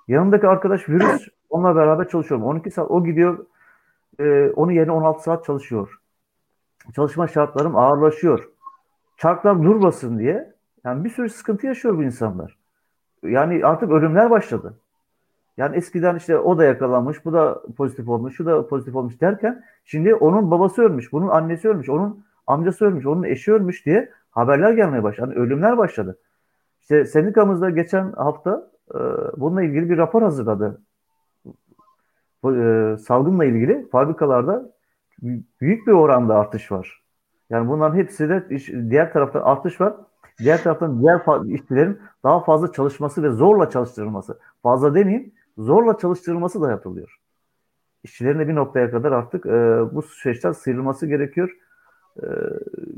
Yanımdaki 0.10 0.48
arkadaş 0.48 0.90
virüs, 0.90 1.28
onunla 1.50 1.76
beraber 1.76 2.08
çalışıyorum. 2.08 2.46
12 2.46 2.72
saat 2.72 2.92
o 2.92 3.04
gidiyor, 3.04 3.46
e, 4.20 4.50
onun 4.56 4.72
yerine 4.72 4.92
16 4.92 5.24
saat 5.24 5.46
çalışıyor. 5.46 6.00
Çalışma 6.96 7.28
şartlarım 7.28 7.76
ağırlaşıyor. 7.76 8.50
Çarklar 9.18 9.64
durmasın 9.64 10.20
diye 10.20 10.54
yani 10.84 11.04
bir 11.04 11.10
sürü 11.10 11.30
sıkıntı 11.30 11.68
yaşıyor 11.68 11.98
bu 11.98 12.04
insanlar. 12.04 12.58
Yani 13.24 13.66
artık 13.66 13.92
ölümler 13.92 14.30
başladı. 14.30 14.74
Yani 15.58 15.76
eskiden 15.76 16.16
işte 16.16 16.38
o 16.38 16.58
da 16.58 16.64
yakalanmış, 16.64 17.26
bu 17.26 17.34
da 17.34 17.62
pozitif 17.78 18.10
olmuş, 18.10 18.36
şu 18.36 18.46
da 18.46 18.68
pozitif 18.68 18.96
olmuş 18.96 19.22
derken 19.22 19.64
şimdi 19.86 20.16
onun 20.16 20.52
babası 20.52 20.82
ölmüş, 20.82 21.12
bunun 21.12 21.28
annesi 21.28 21.70
ölmüş, 21.70 21.90
onun 21.90 22.26
amcası 22.48 22.86
ölmüş, 22.86 23.06
onun 23.06 23.24
eşi 23.24 23.54
ölmüş 23.54 23.86
diye 23.86 24.12
haberler 24.32 24.74
gelmeye 24.74 25.04
başladı. 25.04 25.30
Yani 25.30 25.46
ölümler 25.46 25.78
başladı. 25.78 26.18
İşte 26.82 27.06
sendikamızda 27.06 27.70
geçen 27.70 28.12
hafta 28.12 28.70
bununla 29.38 29.64
ilgili 29.64 29.90
bir 29.90 29.98
rapor 29.98 30.22
hazırladı. 30.22 30.82
E, 32.46 32.98
salgınla 32.98 33.46
ilgili 33.46 33.90
fabrikalarda 33.90 34.72
büyük 35.62 35.88
bir 35.88 35.92
oranda 35.92 36.36
artış 36.36 36.72
var. 36.72 37.04
Yani 37.50 37.70
bunların 37.70 37.98
hepsi 37.98 38.30
de 38.30 38.50
diğer 38.90 39.14
tarafta 39.14 39.44
artış 39.44 39.82
var. 39.82 39.94
Diğer 40.40 40.64
taraftan 40.64 41.02
diğer 41.02 41.46
işçilerin 41.46 42.00
daha 42.24 42.44
fazla 42.44 42.72
çalışması 42.72 43.24
ve 43.24 43.30
zorla 43.30 43.70
çalıştırılması. 43.70 44.40
Fazla 44.64 44.96
demeyeyim, 44.96 45.32
zorla 45.58 45.98
çalıştırılması 45.98 46.62
da 46.62 46.70
yapılıyor. 46.70 47.20
İşçilerin 48.04 48.40
de 48.40 48.48
bir 48.48 48.56
noktaya 48.56 48.92
kadar 48.92 49.12
artık 49.12 49.46
e, 49.46 49.50
bu 49.96 50.02
süreçten 50.02 50.52
sıyrılması 50.52 51.08
gerekiyor. 51.08 51.58
E, 52.18 52.28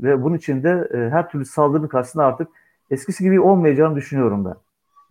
ve 0.02 0.22
bunun 0.22 0.36
için 0.36 0.62
de 0.62 0.88
e, 0.94 0.96
her 0.96 1.30
türlü 1.30 1.44
saldırının 1.44 1.88
karşısında 1.88 2.24
artık 2.24 2.48
eskisi 2.90 3.24
gibi 3.24 3.40
olmayacağını 3.40 3.96
düşünüyorum 3.96 4.44
ben. 4.44 4.54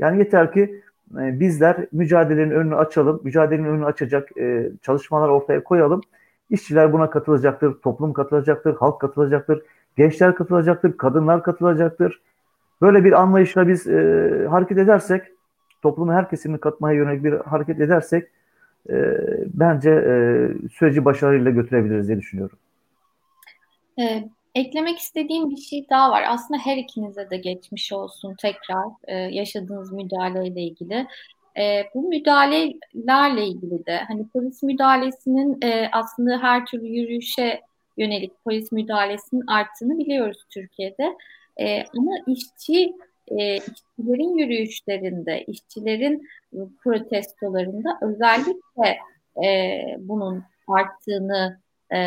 Yani 0.01 0.19
yeter 0.19 0.53
ki 0.53 0.81
e, 1.19 1.39
bizler 1.39 1.87
mücadelenin 1.91 2.51
önünü 2.51 2.75
açalım, 2.75 3.21
mücadelenin 3.23 3.67
önünü 3.67 3.85
açacak 3.85 4.37
e, 4.37 4.71
çalışmalar 4.81 5.29
ortaya 5.29 5.63
koyalım. 5.63 6.01
İşçiler 6.49 6.93
buna 6.93 7.09
katılacaktır, 7.09 7.73
toplum 7.81 8.13
katılacaktır, 8.13 8.75
halk 8.75 9.01
katılacaktır, 9.01 9.61
gençler 9.97 10.35
katılacaktır, 10.35 10.97
kadınlar 10.97 11.43
katılacaktır. 11.43 12.21
Böyle 12.81 13.03
bir 13.03 13.21
anlayışla 13.21 13.67
biz 13.67 13.87
e, 13.87 14.47
hareket 14.49 14.77
edersek, 14.77 15.23
toplumu 15.81 16.13
her 16.13 16.29
kesimini 16.29 16.59
katmaya 16.59 16.97
yönelik 16.97 17.23
bir 17.23 17.33
hareket 17.33 17.79
edersek 17.81 18.27
e, 18.89 19.17
bence 19.53 19.89
e, 19.91 20.13
süreci 20.69 21.05
başarıyla 21.05 21.51
götürebiliriz 21.51 22.07
diye 22.07 22.17
düşünüyorum. 22.17 22.57
Eklemek 24.55 24.99
istediğim 24.99 25.49
bir 25.49 25.57
şey 25.57 25.89
daha 25.89 26.11
var. 26.11 26.23
Aslında 26.27 26.59
her 26.59 26.77
ikinize 26.77 27.29
de 27.29 27.37
geçmiş 27.37 27.93
olsun 27.93 28.35
tekrar 28.41 28.85
e, 29.07 29.15
yaşadığınız 29.15 29.91
müdahaleyle 29.91 30.61
ilgili. 30.61 31.07
E, 31.57 31.83
bu 31.95 32.09
müdahalelerle 32.09 33.45
ilgili 33.45 33.85
de 33.85 33.97
hani 33.97 34.27
polis 34.27 34.63
müdahalesinin 34.63 35.61
e, 35.61 35.89
aslında 35.91 36.37
her 36.37 36.65
türlü 36.65 36.87
yürüyüşe 36.87 37.61
yönelik 37.97 38.43
polis 38.43 38.71
müdahalesinin 38.71 39.47
arttığını 39.47 39.99
biliyoruz 39.99 40.45
Türkiye'de. 40.49 41.17
E, 41.59 41.83
ama 41.97 42.11
işçi 42.27 42.93
e, 43.27 43.57
işçilerin 43.57 44.37
yürüyüşlerinde, 44.37 45.43
işçilerin 45.43 46.27
protestolarında 46.83 47.99
özellikle 48.01 48.97
e, 49.45 49.81
bunun 49.99 50.43
arttığını 50.67 51.60
e, 51.93 51.99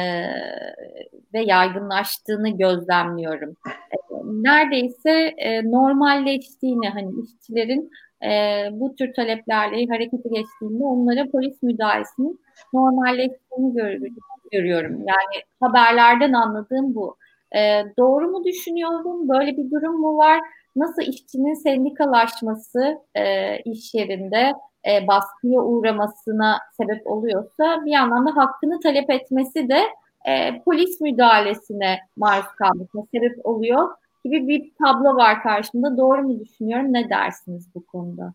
ve 1.34 1.40
yaygınlaştığını 1.40 2.58
gözlemliyorum. 2.58 3.56
E, 3.66 3.96
neredeyse 4.24 5.10
e, 5.36 5.70
normalleştiğini, 5.70 6.88
hani 6.88 7.10
işçilerin 7.24 7.90
e, 8.24 8.68
bu 8.72 8.94
tür 8.94 9.14
taleplerle 9.14 9.86
harekete 9.86 10.28
geçtiğinde 10.28 10.84
onlara 10.84 11.30
polis 11.30 11.62
müdahalesinin 11.62 12.40
normalleştiğini 12.72 13.74
görüyorum 13.74 14.14
görüyorum. 14.52 14.92
Yani 14.92 15.44
haberlerden 15.60 16.32
anladığım 16.32 16.94
bu. 16.94 17.16
E, 17.56 17.84
doğru 17.98 18.28
mu 18.28 18.44
düşünüyorum? 18.44 19.28
Böyle 19.28 19.56
bir 19.56 19.70
durum 19.70 20.00
mu 20.00 20.16
var? 20.16 20.40
Nasıl 20.76 21.02
işçinin 21.02 21.54
sendikalaşması 21.54 22.98
e, 23.14 23.56
iş 23.58 23.94
yerinde 23.94 24.52
e, 24.90 25.06
baskıya 25.06 25.60
uğramasına 25.60 26.58
sebep 26.76 27.06
oluyorsa 27.06 27.82
bir 27.84 27.90
yandan 27.90 28.26
da 28.26 28.36
hakkını 28.36 28.80
talep 28.80 29.10
etmesi 29.10 29.68
de 29.68 29.80
e, 30.28 30.62
polis 30.62 31.00
müdahalesine 31.00 31.98
maruz 32.16 32.46
kalmasına 32.58 33.02
sebep 33.14 33.46
oluyor 33.46 33.88
gibi 34.24 34.48
bir 34.48 34.72
tablo 34.82 35.16
var 35.16 35.42
karşımda. 35.42 35.96
Doğru 35.96 36.22
mu 36.22 36.40
düşünüyorum? 36.40 36.92
Ne 36.92 37.10
dersiniz 37.10 37.68
bu 37.74 37.86
konuda? 37.86 38.34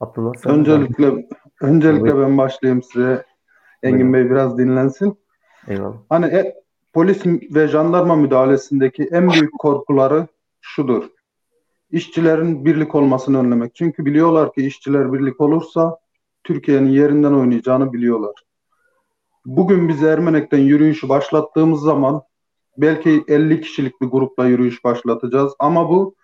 Abdullah 0.00 0.46
öncelikle 0.46 1.26
öncelikle 1.60 2.18
ben 2.18 2.38
başlayayım 2.38 2.82
size. 2.82 3.24
Engin 3.82 4.12
Bey 4.12 4.30
biraz 4.30 4.58
dinlensin. 4.58 5.18
Eyvallah. 5.68 5.96
Hani 6.08 6.26
e, 6.26 6.54
polis 6.92 7.26
ve 7.26 7.68
jandarma 7.68 8.16
müdahalesindeki 8.16 9.08
en 9.12 9.30
büyük 9.30 9.58
korkuları 9.58 10.26
şudur. 10.60 11.10
İşçilerin 11.92 12.64
birlik 12.64 12.94
olmasını 12.94 13.38
önlemek. 13.38 13.74
Çünkü 13.74 14.04
biliyorlar 14.04 14.52
ki 14.52 14.66
işçiler 14.66 15.12
birlik 15.12 15.40
olursa 15.40 15.98
Türkiye'nin 16.44 16.90
yerinden 16.90 17.32
oynayacağını 17.32 17.92
biliyorlar. 17.92 18.34
Bugün 19.46 19.88
biz 19.88 20.02
Ermenek'ten 20.02 20.58
yürüyüşü 20.58 21.08
başlattığımız 21.08 21.80
zaman 21.80 22.22
belki 22.76 23.24
50 23.28 23.60
kişilik 23.60 24.00
bir 24.00 24.06
grupla 24.06 24.46
yürüyüş 24.46 24.84
başlatacağız 24.84 25.52
ama 25.58 25.88
bu 25.88 26.14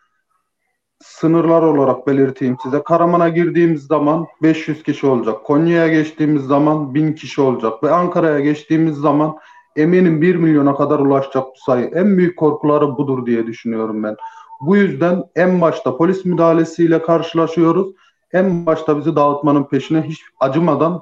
sınırlar 1.00 1.62
olarak 1.62 2.06
belirteyim 2.06 2.56
size. 2.62 2.82
Karaman'a 2.82 3.28
girdiğimiz 3.28 3.82
zaman 3.82 4.26
500 4.42 4.82
kişi 4.82 5.06
olacak. 5.06 5.44
Konya'ya 5.44 5.88
geçtiğimiz 5.88 6.42
zaman 6.42 6.94
1000 6.94 7.12
kişi 7.12 7.40
olacak. 7.40 7.82
Ve 7.82 7.90
Ankara'ya 7.90 8.40
geçtiğimiz 8.40 8.96
zaman 8.96 9.36
eminim 9.76 10.22
1 10.22 10.34
milyona 10.34 10.74
kadar 10.74 10.98
ulaşacak 10.98 11.44
bu 11.46 11.58
sayı. 11.66 11.86
En 11.86 12.18
büyük 12.18 12.38
korkuları 12.38 12.96
budur 12.96 13.26
diye 13.26 13.46
düşünüyorum 13.46 14.02
ben. 14.02 14.16
Bu 14.60 14.76
yüzden 14.76 15.24
en 15.36 15.60
başta 15.60 15.96
polis 15.96 16.24
müdahalesiyle 16.24 17.02
karşılaşıyoruz. 17.02 17.92
En 18.32 18.66
başta 18.66 18.98
bizi 18.98 19.16
dağıtmanın 19.16 19.64
peşine 19.64 20.02
hiç 20.02 20.22
acımadan 20.40 21.00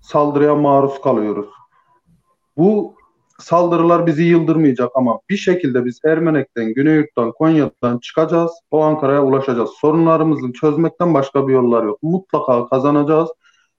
saldırıya 0.00 0.54
maruz 0.54 1.00
kalıyoruz. 1.00 1.48
Bu 2.56 2.94
saldırılar 3.38 4.06
bizi 4.06 4.22
yıldırmayacak 4.24 4.90
ama 4.94 5.20
bir 5.28 5.36
şekilde 5.36 5.84
biz 5.84 6.00
Ermenek'ten, 6.04 6.74
Güneyurt'tan, 6.74 7.32
Konya'dan 7.32 7.98
çıkacağız. 7.98 8.52
O 8.70 8.80
Ankara'ya 8.80 9.24
ulaşacağız. 9.24 9.70
Sorunlarımızı 9.70 10.52
çözmekten 10.52 11.14
başka 11.14 11.48
bir 11.48 11.52
yollar 11.52 11.84
yok. 11.84 12.02
Mutlaka 12.02 12.66
kazanacağız. 12.66 13.30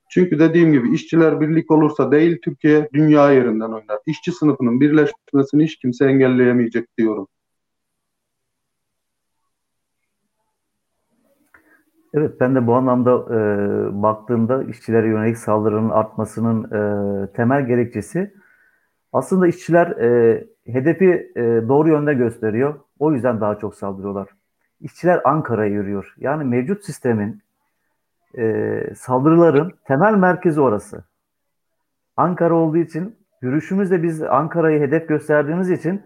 Çünkü 0.10 0.40
dediğim 0.40 0.74
gibi 0.74 0.96
işçiler 0.96 1.42
birlik 1.42 1.72
olursa 1.72 2.12
değil 2.12 2.38
Türkiye 2.44 2.90
dünya 2.94 3.32
yerinden 3.32 3.72
oynar. 3.72 4.00
İşçi 4.06 4.32
sınıfının 4.32 4.82
birleşmesini 4.82 5.64
hiç 5.64 5.76
kimse 5.76 6.06
engelleyemeyecek 6.06 6.98
diyorum. 6.98 7.28
Evet 12.18 12.40
ben 12.40 12.56
de 12.56 12.68
bu 12.68 12.74
anlamda 12.74 13.12
e, 13.12 13.38
baktığımda 14.02 14.64
işçilere 14.64 15.08
yönelik 15.08 15.38
saldırının 15.38 15.90
artmasının 15.90 16.64
e, 16.64 17.32
temel 17.34 17.68
gerekçesi 17.68 18.34
aslında 19.14 19.48
işçiler 19.48 19.88
e, 19.88 20.44
hedefi 20.66 21.32
e, 21.36 21.42
doğru 21.42 21.90
yönde 21.90 22.14
gösteriyor. 22.14 22.80
O 23.00 23.12
yüzden 23.12 23.42
daha 23.42 23.56
çok 23.60 23.76
saldırıyorlar. 23.76 24.30
İşçiler 24.82 25.22
Ankara'ya 25.24 25.72
yürüyor. 25.72 26.16
Yani 26.18 26.44
mevcut 26.44 26.86
sistemin 26.86 27.42
e, 28.38 28.84
saldırıların 28.96 29.74
temel 29.86 30.14
merkezi 30.14 30.62
orası. 30.62 31.04
Ankara 32.18 32.54
olduğu 32.54 32.78
için 32.78 33.16
yürüyüşümüzde 33.42 34.04
biz 34.04 34.22
Ankara'yı 34.22 34.80
hedef 34.80 35.08
gösterdiğimiz 35.08 35.72
için 35.72 36.02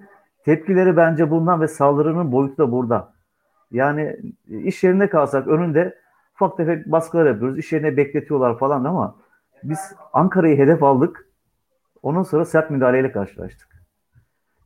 tepkileri 0.45 0.97
bence 0.97 1.31
bundan 1.31 1.61
ve 1.61 1.67
saldırının 1.67 2.31
boyutu 2.31 2.57
da 2.57 2.71
burada. 2.71 3.18
Yani 3.71 4.17
iş 4.49 4.83
yerinde 4.83 5.09
kalsak 5.09 5.47
önünde 5.47 5.99
ufak 6.35 6.57
tefek 6.57 6.85
baskılar 6.85 7.25
yapıyoruz. 7.25 7.57
İş 7.57 7.71
yerine 7.71 7.97
bekletiyorlar 7.97 8.57
falan 8.57 8.83
ama 8.83 9.15
biz 9.63 9.79
Ankara'yı 10.13 10.57
hedef 10.57 10.83
aldık 10.83 11.29
Ondan 12.03 12.23
sonra 12.23 12.45
sert 12.45 12.69
müdahaleyle 12.71 13.11
karşılaştık. 13.11 13.67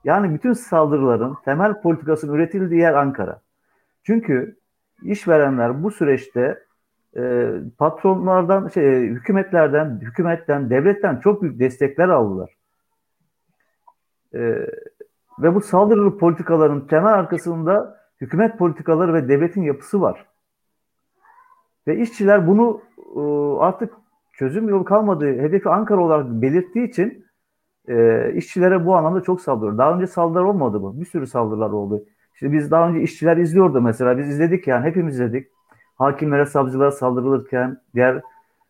Yani 0.04 0.34
bütün 0.34 0.54
saldırıların 0.54 1.38
temel 1.46 1.82
politikasının 1.82 2.34
üretildiği 2.34 2.82
yer 2.82 2.94
Ankara. 2.94 3.42
Çünkü 4.04 4.58
işverenler 5.04 5.84
bu 5.84 5.92
süreçte 5.92 6.64
e, 7.18 7.52
patronlardan, 7.78 8.68
şey, 8.68 9.08
hükümetlerden, 9.08 10.00
hükümetten, 10.02 10.70
devletten 10.70 11.20
çok 11.20 11.42
büyük 11.42 11.60
destekler 11.60 12.10
aldılar. 12.10 12.56
E, 14.34 14.40
ve 15.40 15.56
bu 15.56 15.62
saldırılı 15.62 16.18
politikaların 16.18 16.88
temel 16.88 17.14
arkasında 17.14 18.03
hükümet 18.24 18.58
politikaları 18.58 19.14
ve 19.14 19.28
devletin 19.28 19.62
yapısı 19.62 20.02
var. 20.02 20.26
Ve 21.88 21.98
işçiler 21.98 22.48
bunu 22.48 22.82
e, 23.16 23.20
artık 23.60 23.94
çözüm 24.34 24.70
yolu 24.70 24.86
kalmadığı 24.86 25.42
hedefi 25.42 25.70
Ankara 25.70 26.02
olarak 26.02 26.26
belirttiği 26.30 26.88
için 26.88 27.26
e, 27.88 28.32
işçilere 28.34 28.86
bu 28.86 28.96
anlamda 28.96 29.22
çok 29.22 29.42
saldırıyor. 29.42 29.78
Daha 29.78 29.96
önce 29.96 30.08
saldırılar 30.08 30.44
olmadı 30.44 30.80
mı? 30.80 31.02
Bir 31.02 31.06
sürü 31.06 31.28
saldırılar 31.28 31.70
oldu. 31.70 32.06
İşte 32.34 32.52
biz 32.52 32.72
daha 32.72 32.90
önce 32.90 33.02
işçiler 33.02 33.38
izliyordu 33.38 33.82
mesela. 33.82 34.18
Biz 34.18 34.30
izledik 34.30 34.68
yani 34.68 34.86
hepimiz 34.86 35.14
izledik. 35.14 35.48
Hakimlere, 35.96 36.46
savcılara 36.46 36.92
saldırılırken, 36.92 37.82
diğer 37.96 38.22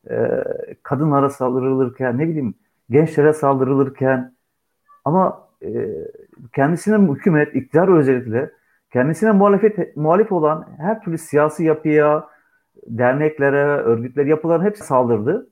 e, 0.09 0.43
kadınlara 0.83 1.29
saldırılırken, 1.29 2.17
ne 2.17 2.27
bileyim 2.27 2.53
gençlere 2.89 3.33
saldırılırken 3.33 4.35
ama 5.05 5.47
e, 5.61 5.89
kendisine 6.55 7.13
hükümet, 7.13 7.55
iktidar 7.55 7.87
özellikle 7.87 8.51
kendisine 8.93 9.31
muhalefet, 9.31 9.97
muhalif 9.97 10.31
olan 10.31 10.67
her 10.77 11.01
türlü 11.01 11.17
siyasi 11.17 11.63
yapıya, 11.63 12.29
derneklere, 12.87 13.65
örgütler, 13.65 14.25
yapıların 14.25 14.63
hepsi 14.65 14.83
saldırdı. 14.83 15.49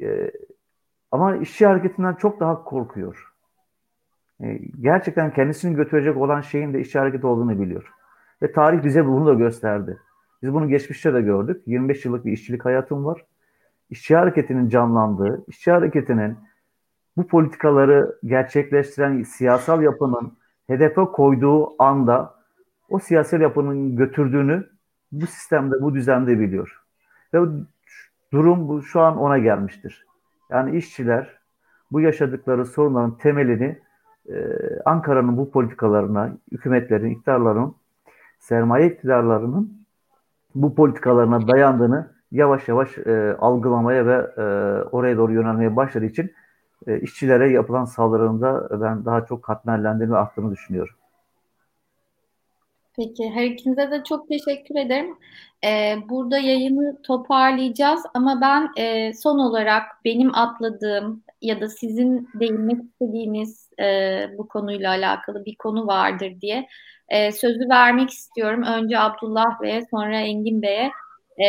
E, 0.00 0.30
ama 1.10 1.36
işçi 1.36 1.66
hareketinden 1.66 2.14
çok 2.14 2.40
daha 2.40 2.64
korkuyor. 2.64 3.32
E, 4.42 4.58
gerçekten 4.80 5.32
kendisini 5.32 5.76
götürecek 5.76 6.16
olan 6.16 6.40
şeyin 6.40 6.74
de 6.74 6.80
işçi 6.80 6.98
hareketi 6.98 7.26
olduğunu 7.26 7.60
biliyor. 7.60 7.92
Ve 8.42 8.52
tarih 8.52 8.84
bize 8.84 9.06
bunu 9.06 9.26
da 9.26 9.34
gösterdi. 9.34 9.98
Biz 10.42 10.54
bunu 10.54 10.68
geçmişte 10.68 11.14
de 11.14 11.20
gördük. 11.20 11.62
25 11.66 12.04
yıllık 12.04 12.24
bir 12.24 12.32
işçilik 12.32 12.64
hayatım 12.64 13.04
var. 13.04 13.24
İşçi 13.90 14.16
hareketinin 14.16 14.68
canlandığı, 14.68 15.44
işçi 15.48 15.70
hareketinin 15.70 16.36
bu 17.16 17.26
politikaları 17.26 18.18
gerçekleştiren 18.24 19.22
siyasal 19.22 19.82
yapının 19.82 20.32
hedefe 20.66 21.04
koyduğu 21.04 21.82
anda 21.82 22.41
o 22.92 22.98
siyasal 22.98 23.40
yapının 23.40 23.96
götürdüğünü 23.96 24.66
bu 25.12 25.26
sistemde, 25.26 25.74
bu 25.80 25.94
düzende 25.94 26.40
biliyor. 26.40 26.82
Ve 27.34 27.38
durum 28.32 28.68
bu 28.68 28.82
şu 28.82 29.00
an 29.00 29.16
ona 29.16 29.38
gelmiştir. 29.38 30.06
Yani 30.50 30.76
işçiler 30.76 31.38
bu 31.92 32.00
yaşadıkları 32.00 32.66
sorunların 32.66 33.18
temelini 33.18 33.78
e, 34.28 34.34
Ankara'nın 34.84 35.36
bu 35.36 35.50
politikalarına, 35.50 36.30
hükümetlerin, 36.52 37.10
iktidarların, 37.10 37.74
sermaye 38.38 38.86
iktidarlarının 38.86 39.86
bu 40.54 40.74
politikalarına 40.74 41.48
dayandığını 41.48 42.10
yavaş 42.30 42.68
yavaş 42.68 42.98
e, 42.98 43.36
algılamaya 43.40 44.06
ve 44.06 44.30
e, 44.36 44.42
oraya 44.82 45.16
doğru 45.16 45.32
yönelmeye 45.32 45.76
başladığı 45.76 46.04
için 46.04 46.32
e, 46.86 47.00
işçilere 47.00 47.50
yapılan 47.50 47.84
saldırının 47.84 48.70
ben 48.80 49.04
daha 49.04 49.26
çok 49.26 49.42
katmerlendiğini 49.42 50.12
ve 50.12 50.16
arttığını 50.16 50.52
düşünüyorum. 50.52 50.94
Peki 53.02 53.30
her 53.30 53.44
ikinize 53.44 53.90
de 53.90 54.02
çok 54.08 54.28
teşekkür 54.28 54.76
ederim. 54.76 55.18
Ee, 55.64 55.96
burada 56.08 56.38
yayını 56.38 57.02
toparlayacağız 57.02 58.02
ama 58.14 58.40
ben 58.40 58.82
e, 58.82 59.12
son 59.14 59.38
olarak 59.38 59.82
benim 60.04 60.34
atladığım 60.34 61.22
ya 61.42 61.60
da 61.60 61.68
sizin 61.68 62.28
değinmek 62.40 62.84
istediğiniz 62.84 63.70
e, 63.80 64.26
bu 64.38 64.48
konuyla 64.48 64.90
alakalı 64.90 65.44
bir 65.44 65.56
konu 65.56 65.86
vardır 65.86 66.32
diye 66.40 66.68
e, 67.08 67.32
sözü 67.32 67.68
vermek 67.68 68.10
istiyorum. 68.10 68.62
Önce 68.62 68.98
Abdullah 68.98 69.62
Bey'e 69.62 69.82
sonra 69.90 70.20
Engin 70.20 70.62
Bey'e. 70.62 70.90
E, 71.44 71.48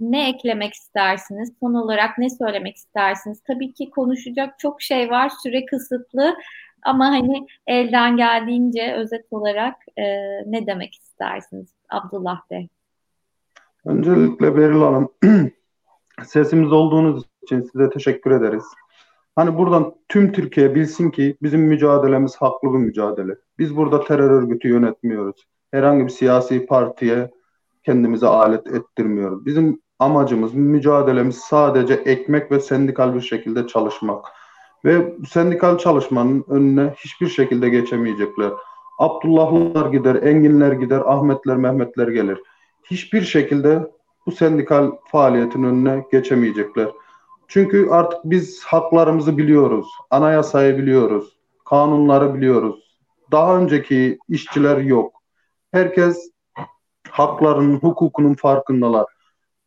ne 0.00 0.28
eklemek 0.28 0.74
istersiniz? 0.74 1.52
Son 1.60 1.74
olarak 1.74 2.18
ne 2.18 2.30
söylemek 2.30 2.76
istersiniz? 2.76 3.42
Tabii 3.46 3.72
ki 3.72 3.90
konuşacak 3.90 4.58
çok 4.58 4.82
şey 4.82 5.10
var. 5.10 5.32
Süre 5.42 5.64
kısıtlı. 5.64 6.36
Ama 6.82 7.06
hani 7.06 7.46
elden 7.66 8.16
geldiğince 8.16 8.94
özet 8.94 9.26
olarak 9.30 9.74
e, 9.96 10.04
ne 10.46 10.66
demek 10.66 10.94
istersiniz 10.94 11.74
Abdullah 11.90 12.40
Bey? 12.50 12.68
Öncelikle 13.84 14.56
Beril 14.56 14.80
Hanım 14.80 15.08
sesimiz 16.24 16.72
olduğunuz 16.72 17.24
için 17.42 17.60
size 17.60 17.90
teşekkür 17.90 18.30
ederiz. 18.30 18.64
Hani 19.36 19.58
buradan 19.58 19.94
tüm 20.08 20.32
Türkiye 20.32 20.74
bilsin 20.74 21.10
ki 21.10 21.36
bizim 21.42 21.60
mücadelemiz 21.60 22.36
haklı 22.36 22.72
bir 22.72 22.78
mücadele. 22.78 23.32
Biz 23.58 23.76
burada 23.76 24.04
terör 24.04 24.30
örgütü 24.30 24.68
yönetmiyoruz. 24.68 25.46
Herhangi 25.70 26.04
bir 26.04 26.10
siyasi 26.10 26.66
partiye 26.66 27.30
kendimize 27.84 28.26
alet 28.26 28.66
ettirmiyoruz. 28.66 29.46
Bizim 29.46 29.80
amacımız, 29.98 30.54
mücadelemiz 30.54 31.36
sadece 31.36 31.94
ekmek 31.94 32.52
ve 32.52 32.60
sendikal 32.60 33.14
bir 33.14 33.20
şekilde 33.20 33.66
çalışmak. 33.66 34.26
Ve 34.84 35.14
sendikal 35.30 35.78
çalışmanın 35.78 36.44
önüne 36.48 36.94
hiçbir 36.98 37.28
şekilde 37.28 37.68
geçemeyecekler. 37.68 38.52
Abdullahlar 38.98 39.90
gider, 39.90 40.14
Enginler 40.14 40.72
gider, 40.72 41.02
Ahmetler, 41.06 41.56
Mehmetler 41.56 42.08
gelir. 42.08 42.42
Hiçbir 42.84 43.22
şekilde 43.22 43.90
bu 44.26 44.32
sendikal 44.32 44.92
faaliyetin 45.10 45.62
önüne 45.62 46.06
geçemeyecekler. 46.12 46.88
Çünkü 47.48 47.88
artık 47.90 48.20
biz 48.24 48.64
haklarımızı 48.64 49.38
biliyoruz, 49.38 49.86
anayasayı 50.10 50.78
biliyoruz, 50.78 51.38
kanunları 51.64 52.34
biliyoruz. 52.34 52.98
Daha 53.32 53.58
önceki 53.58 54.18
işçiler 54.28 54.76
yok. 54.76 55.22
Herkes 55.72 56.30
haklarının, 57.10 57.78
hukukunun 57.78 58.34
farkındalar. 58.34 59.06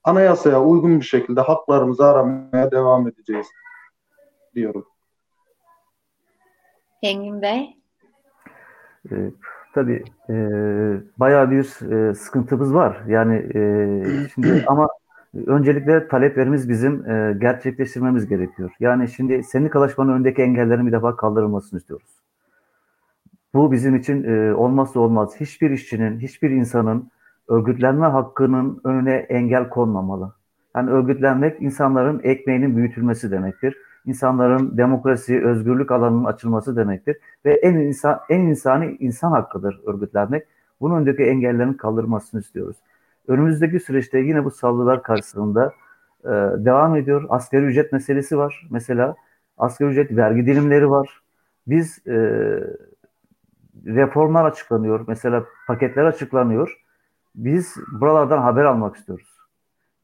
Anayasaya 0.03 0.63
uygun 0.63 0.99
bir 0.99 1.05
şekilde 1.05 1.41
haklarımızı 1.41 2.05
aramaya 2.05 2.71
devam 2.71 3.07
edeceğiz 3.07 3.47
diyorum. 4.55 4.85
Engin 7.01 7.41
Bey? 7.41 7.77
E, 9.11 9.15
tabii 9.73 10.03
e, 10.29 10.35
bayağı 11.17 11.51
bir 11.51 11.91
e, 11.91 12.15
sıkıntımız 12.15 12.73
var. 12.73 13.01
Yani 13.07 13.35
e, 13.55 13.59
şimdi 14.33 14.63
ama 14.67 14.87
öncelikle 15.47 16.07
taleplerimiz 16.07 16.69
bizim 16.69 17.09
e, 17.09 17.37
gerçekleştirmemiz 17.41 18.27
gerekiyor. 18.27 18.71
Yani 18.79 19.09
şimdi 19.09 19.43
sendikalaşmanın 19.43 20.13
önündeki 20.13 20.41
engellerin 20.41 20.87
bir 20.87 20.91
defa 20.91 21.15
kaldırılmasını 21.15 21.79
istiyoruz. 21.79 22.09
Bu 23.53 23.71
bizim 23.71 23.95
için 23.95 24.23
e, 24.23 24.53
olmazsa 24.53 24.99
olmaz. 24.99 25.35
Hiçbir 25.39 25.71
işçinin, 25.71 26.19
hiçbir 26.19 26.49
insanın 26.49 27.11
örgütlenme 27.47 28.05
hakkının 28.05 28.81
önüne 28.83 29.15
engel 29.15 29.69
konmamalı. 29.69 30.33
Yani 30.75 30.89
örgütlenmek 30.89 31.61
insanların 31.61 32.21
ekmeğinin 32.23 32.77
büyütülmesi 32.77 33.31
demektir 33.31 33.75
insanların 34.05 34.77
demokrasi, 34.77 35.45
özgürlük 35.45 35.91
alanının 35.91 36.23
açılması 36.23 36.75
demektir. 36.75 37.17
Ve 37.45 37.53
en 37.53 37.73
insan 37.73 38.19
en 38.29 38.39
insani 38.39 38.97
insan 38.99 39.31
hakkıdır 39.31 39.81
örgütlenmek. 39.85 40.47
Bunun 40.81 40.95
öndeki 40.95 41.23
engellerin 41.23 41.73
kaldırılmasını 41.73 42.41
istiyoruz. 42.41 42.77
Önümüzdeki 43.27 43.79
süreçte 43.79 44.19
yine 44.19 44.45
bu 44.45 44.51
saldırılar 44.51 45.03
karşısında 45.03 45.73
e, 46.23 46.29
devam 46.65 46.95
ediyor. 46.95 47.25
Asgari 47.29 47.65
ücret 47.65 47.91
meselesi 47.91 48.37
var. 48.37 48.67
Mesela 48.69 49.15
asgari 49.57 49.89
ücret 49.89 50.17
vergi 50.17 50.45
dilimleri 50.45 50.89
var. 50.89 51.21
Biz 51.67 52.07
e, 52.07 52.13
reformlar 53.85 54.45
açıklanıyor. 54.45 55.05
Mesela 55.07 55.45
paketler 55.67 56.03
açıklanıyor. 56.03 56.81
Biz 57.35 57.75
buralardan 57.91 58.41
haber 58.41 58.63
almak 58.63 58.95
istiyoruz. 58.95 59.30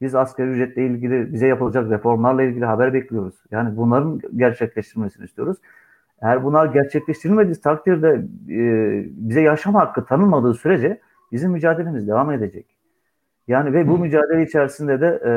Biz 0.00 0.14
asgari 0.14 0.50
ücretle 0.50 0.86
ilgili 0.86 1.32
bize 1.32 1.46
yapılacak 1.46 1.90
reformlarla 1.90 2.42
ilgili 2.42 2.64
haber 2.64 2.94
bekliyoruz. 2.94 3.34
Yani 3.50 3.76
bunların 3.76 4.20
gerçekleştirilmesini 4.36 5.24
istiyoruz. 5.24 5.58
Eğer 6.22 6.44
bunlar 6.44 6.66
gerçekleştirilmediği 6.66 7.54
takdirde 7.54 8.08
e, 8.48 9.04
bize 9.06 9.40
yaşam 9.40 9.74
hakkı 9.74 10.04
tanınmadığı 10.04 10.54
sürece 10.54 11.00
bizim 11.32 11.50
mücadelemiz 11.50 12.08
devam 12.08 12.32
edecek. 12.32 12.66
Yani 13.48 13.72
ve 13.72 13.88
bu 13.88 13.98
mücadele 13.98 14.42
içerisinde 14.42 15.00
de 15.00 15.06
e, 15.06 15.28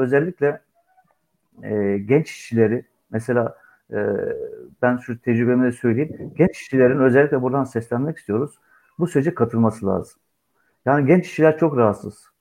özellikle 0.00 0.60
e, 1.62 1.98
genç 1.98 2.30
işçileri 2.30 2.84
mesela 3.10 3.56
e, 3.92 3.98
ben 4.82 4.96
şu 4.96 5.20
tecrübemi 5.20 5.64
de 5.66 5.72
söyleyeyim. 5.72 6.32
Genç 6.36 6.56
işçilerin 6.56 6.98
özellikle 6.98 7.42
buradan 7.42 7.64
seslenmek 7.64 8.18
istiyoruz. 8.18 8.58
Bu 8.98 9.06
sürece 9.06 9.34
katılması 9.34 9.86
lazım. 9.86 10.20
Yani 10.86 11.06
genç 11.06 11.26
işçiler 11.26 11.58
çok 11.58 11.76
rahatsız. 11.76 12.33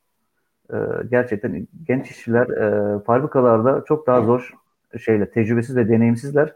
E, 0.69 0.77
gerçekten 1.11 1.67
genç 1.87 2.11
işçiler 2.11 2.47
e, 2.47 2.99
fabrikalarda 2.99 3.83
çok 3.87 4.07
daha 4.07 4.21
zor 4.21 4.53
şeyle 4.99 5.29
tecrübesiz 5.29 5.75
ve 5.75 5.89
deneyimsizler. 5.89 6.53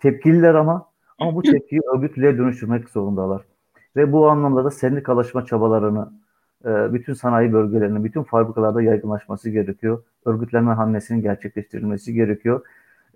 Tepkililer 0.00 0.54
ama 0.54 0.88
ama 1.18 1.34
bu 1.34 1.42
tepkiyi 1.42 1.80
örgütlüğe 1.94 2.38
dönüştürmek 2.38 2.88
zorundalar. 2.88 3.42
Ve 3.96 4.12
bu 4.12 4.28
anlamda 4.30 4.64
da 4.64 4.70
sendikalaşma 4.70 5.44
çabalarını 5.44 6.12
e, 6.64 6.92
bütün 6.92 7.14
sanayi 7.14 7.52
bölgelerinin, 7.52 8.04
bütün 8.04 8.22
fabrikalarda 8.22 8.82
yaygınlaşması 8.82 9.50
gerekiyor. 9.50 10.02
Örgütlenme 10.24 10.72
hamlesinin 10.72 11.22
gerçekleştirilmesi 11.22 12.14
gerekiyor. 12.14 12.60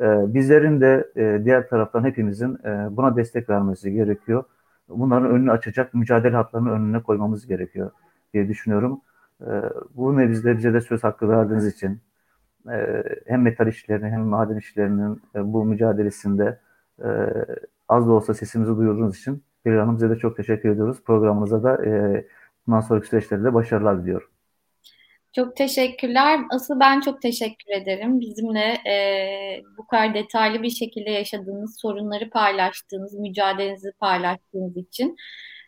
E, 0.00 0.34
bizlerin 0.34 0.80
de 0.80 1.08
e, 1.16 1.44
diğer 1.44 1.68
taraftan 1.68 2.04
hepimizin 2.04 2.58
buna 2.90 3.16
destek 3.16 3.50
vermesi 3.50 3.92
gerekiyor. 3.92 4.44
Bunların 4.88 5.30
önünü 5.30 5.50
açacak 5.50 5.94
mücadele 5.94 6.36
hatlarının 6.36 6.70
önüne 6.70 7.02
koymamız 7.02 7.46
gerekiyor 7.46 7.90
diye 8.34 8.48
düşünüyorum. 8.48 9.00
E, 9.40 9.50
bu 9.94 10.16
nebizde 10.16 10.56
bize 10.56 10.74
de 10.74 10.80
söz 10.80 11.04
hakkı 11.04 11.28
verdiğiniz 11.28 11.66
için 11.66 12.00
e, 12.72 13.04
hem 13.26 13.42
metal 13.42 13.68
işçilerinin 13.68 14.10
hem 14.10 14.20
maden 14.20 14.56
işçilerinin 14.56 15.22
e, 15.34 15.52
bu 15.52 15.64
mücadelesinde 15.64 16.60
e, 16.98 17.08
az 17.88 18.08
da 18.08 18.12
olsa 18.12 18.34
sesimizi 18.34 18.76
duyurduğunuz 18.76 19.18
için 19.18 19.42
Pelin 19.64 19.78
Hanım 19.78 19.98
size 19.98 20.10
de 20.10 20.18
çok 20.18 20.36
teşekkür 20.36 20.68
ediyoruz. 20.68 21.02
Programımıza 21.04 21.62
da 21.62 21.78
bundan 22.66 22.80
sonraki 22.80 23.08
süreçlerde 23.08 23.44
de 23.44 23.54
başarılar 23.54 24.02
diliyorum. 24.02 24.28
Çok 25.34 25.56
teşekkürler. 25.56 26.40
Asıl 26.50 26.80
ben 26.80 27.00
çok 27.00 27.22
teşekkür 27.22 27.72
ederim. 27.82 28.20
Bizimle 28.20 28.78
e, 28.90 29.62
bu 29.78 29.86
kadar 29.86 30.14
detaylı 30.14 30.62
bir 30.62 30.70
şekilde 30.70 31.10
yaşadığınız 31.10 31.80
sorunları 31.80 32.30
paylaştığınız, 32.30 33.14
mücadelenizi 33.14 33.92
paylaştığınız 34.00 34.76
için. 34.76 35.16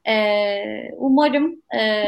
E, 0.08 0.14
umarım 0.96 1.62
e, 1.78 2.04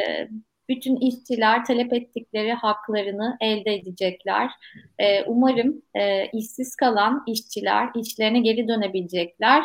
bütün 0.77 0.97
işçiler 0.97 1.65
talep 1.65 1.93
ettikleri 1.93 2.53
haklarını 2.53 3.37
elde 3.41 3.75
edecekler. 3.75 4.51
E, 4.99 5.25
umarım 5.25 5.83
e, 5.95 6.27
işsiz 6.27 6.77
kalan 6.77 7.25
işçiler 7.27 7.89
işlerine 7.95 8.41
geri 8.41 8.69
dönebilecekler 8.69 9.63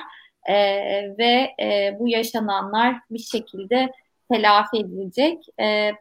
e, 0.49 0.55
ve 1.17 1.53
e, 1.61 1.97
bu 1.99 2.07
yaşananlar 2.07 2.95
bir 3.11 3.19
şekilde 3.19 3.91
telafi 4.31 4.77
edilecek. 4.77 5.43
E, 5.59 5.91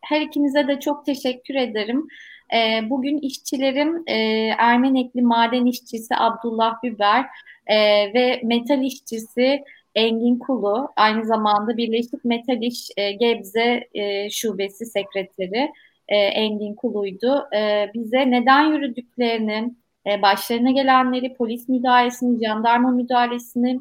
her 0.00 0.20
ikinize 0.20 0.68
de 0.68 0.80
çok 0.80 1.06
teşekkür 1.06 1.54
ederim. 1.54 2.08
E, 2.54 2.90
bugün 2.90 3.18
işçilerim 3.18 4.02
e, 4.06 4.16
Ermenekli 4.58 5.22
maden 5.22 5.66
işçisi 5.66 6.14
Abdullah 6.16 6.82
Biber 6.82 7.26
e, 7.66 7.76
ve 8.14 8.40
metal 8.44 8.82
işçisi 8.82 9.64
Engin 9.94 10.38
Kulu, 10.38 10.88
aynı 10.96 11.24
zamanda 11.24 11.76
Birleşik 11.76 12.24
Metal 12.24 12.62
İş 12.62 12.88
e, 12.96 13.12
Gebze 13.12 13.88
e, 13.94 14.30
Şubesi 14.30 14.86
Sekreteri 14.86 15.72
e, 16.08 16.16
Engin 16.16 16.74
Kulu'ydu. 16.74 17.48
E, 17.56 17.90
bize 17.94 18.30
neden 18.30 18.72
yürüdüklerini, 18.72 19.74
e, 20.06 20.22
başlarına 20.22 20.70
gelenleri, 20.70 21.34
polis 21.34 21.68
müdahalesini, 21.68 22.46
jandarma 22.46 22.90
müdahalesini, 22.90 23.80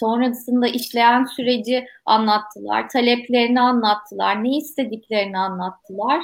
sonrasında 0.00 0.68
işleyen 0.68 1.24
süreci 1.24 1.86
anlattılar, 2.06 2.88
taleplerini 2.88 3.60
anlattılar, 3.60 4.44
ne 4.44 4.56
istediklerini 4.56 5.38
anlattılar. 5.38 6.20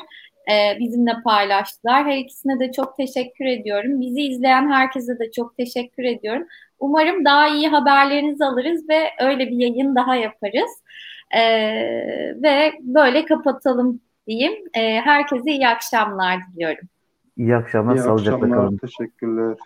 Ee, 0.50 0.78
bizimle 0.78 1.12
paylaştılar. 1.24 2.04
Her 2.04 2.16
ikisine 2.16 2.60
de 2.60 2.72
çok 2.72 2.96
teşekkür 2.96 3.44
ediyorum. 3.44 4.00
Bizi 4.00 4.20
izleyen 4.20 4.70
herkese 4.72 5.18
de 5.18 5.30
çok 5.32 5.56
teşekkür 5.56 6.04
ediyorum. 6.04 6.46
Umarım 6.78 7.24
daha 7.24 7.48
iyi 7.48 7.68
haberlerinizi 7.68 8.44
alırız 8.44 8.88
ve 8.88 9.10
öyle 9.20 9.46
bir 9.46 9.56
yayın 9.56 9.94
daha 9.94 10.16
yaparız. 10.16 10.70
Ee, 11.30 11.42
ve 12.42 12.72
böyle 12.80 13.24
kapatalım 13.24 14.00
diyeyim. 14.26 14.52
Ee, 14.74 15.00
herkese 15.00 15.50
iyi 15.50 15.68
akşamlar 15.68 16.38
diliyorum. 16.52 16.88
İyi 17.36 17.56
akşamlar, 17.56 17.94
iyi 17.96 17.98
sağlıcakla 17.98 18.36
akşamlar, 18.36 18.58
kalın. 18.58 18.76
Teşekkürler. 18.76 19.56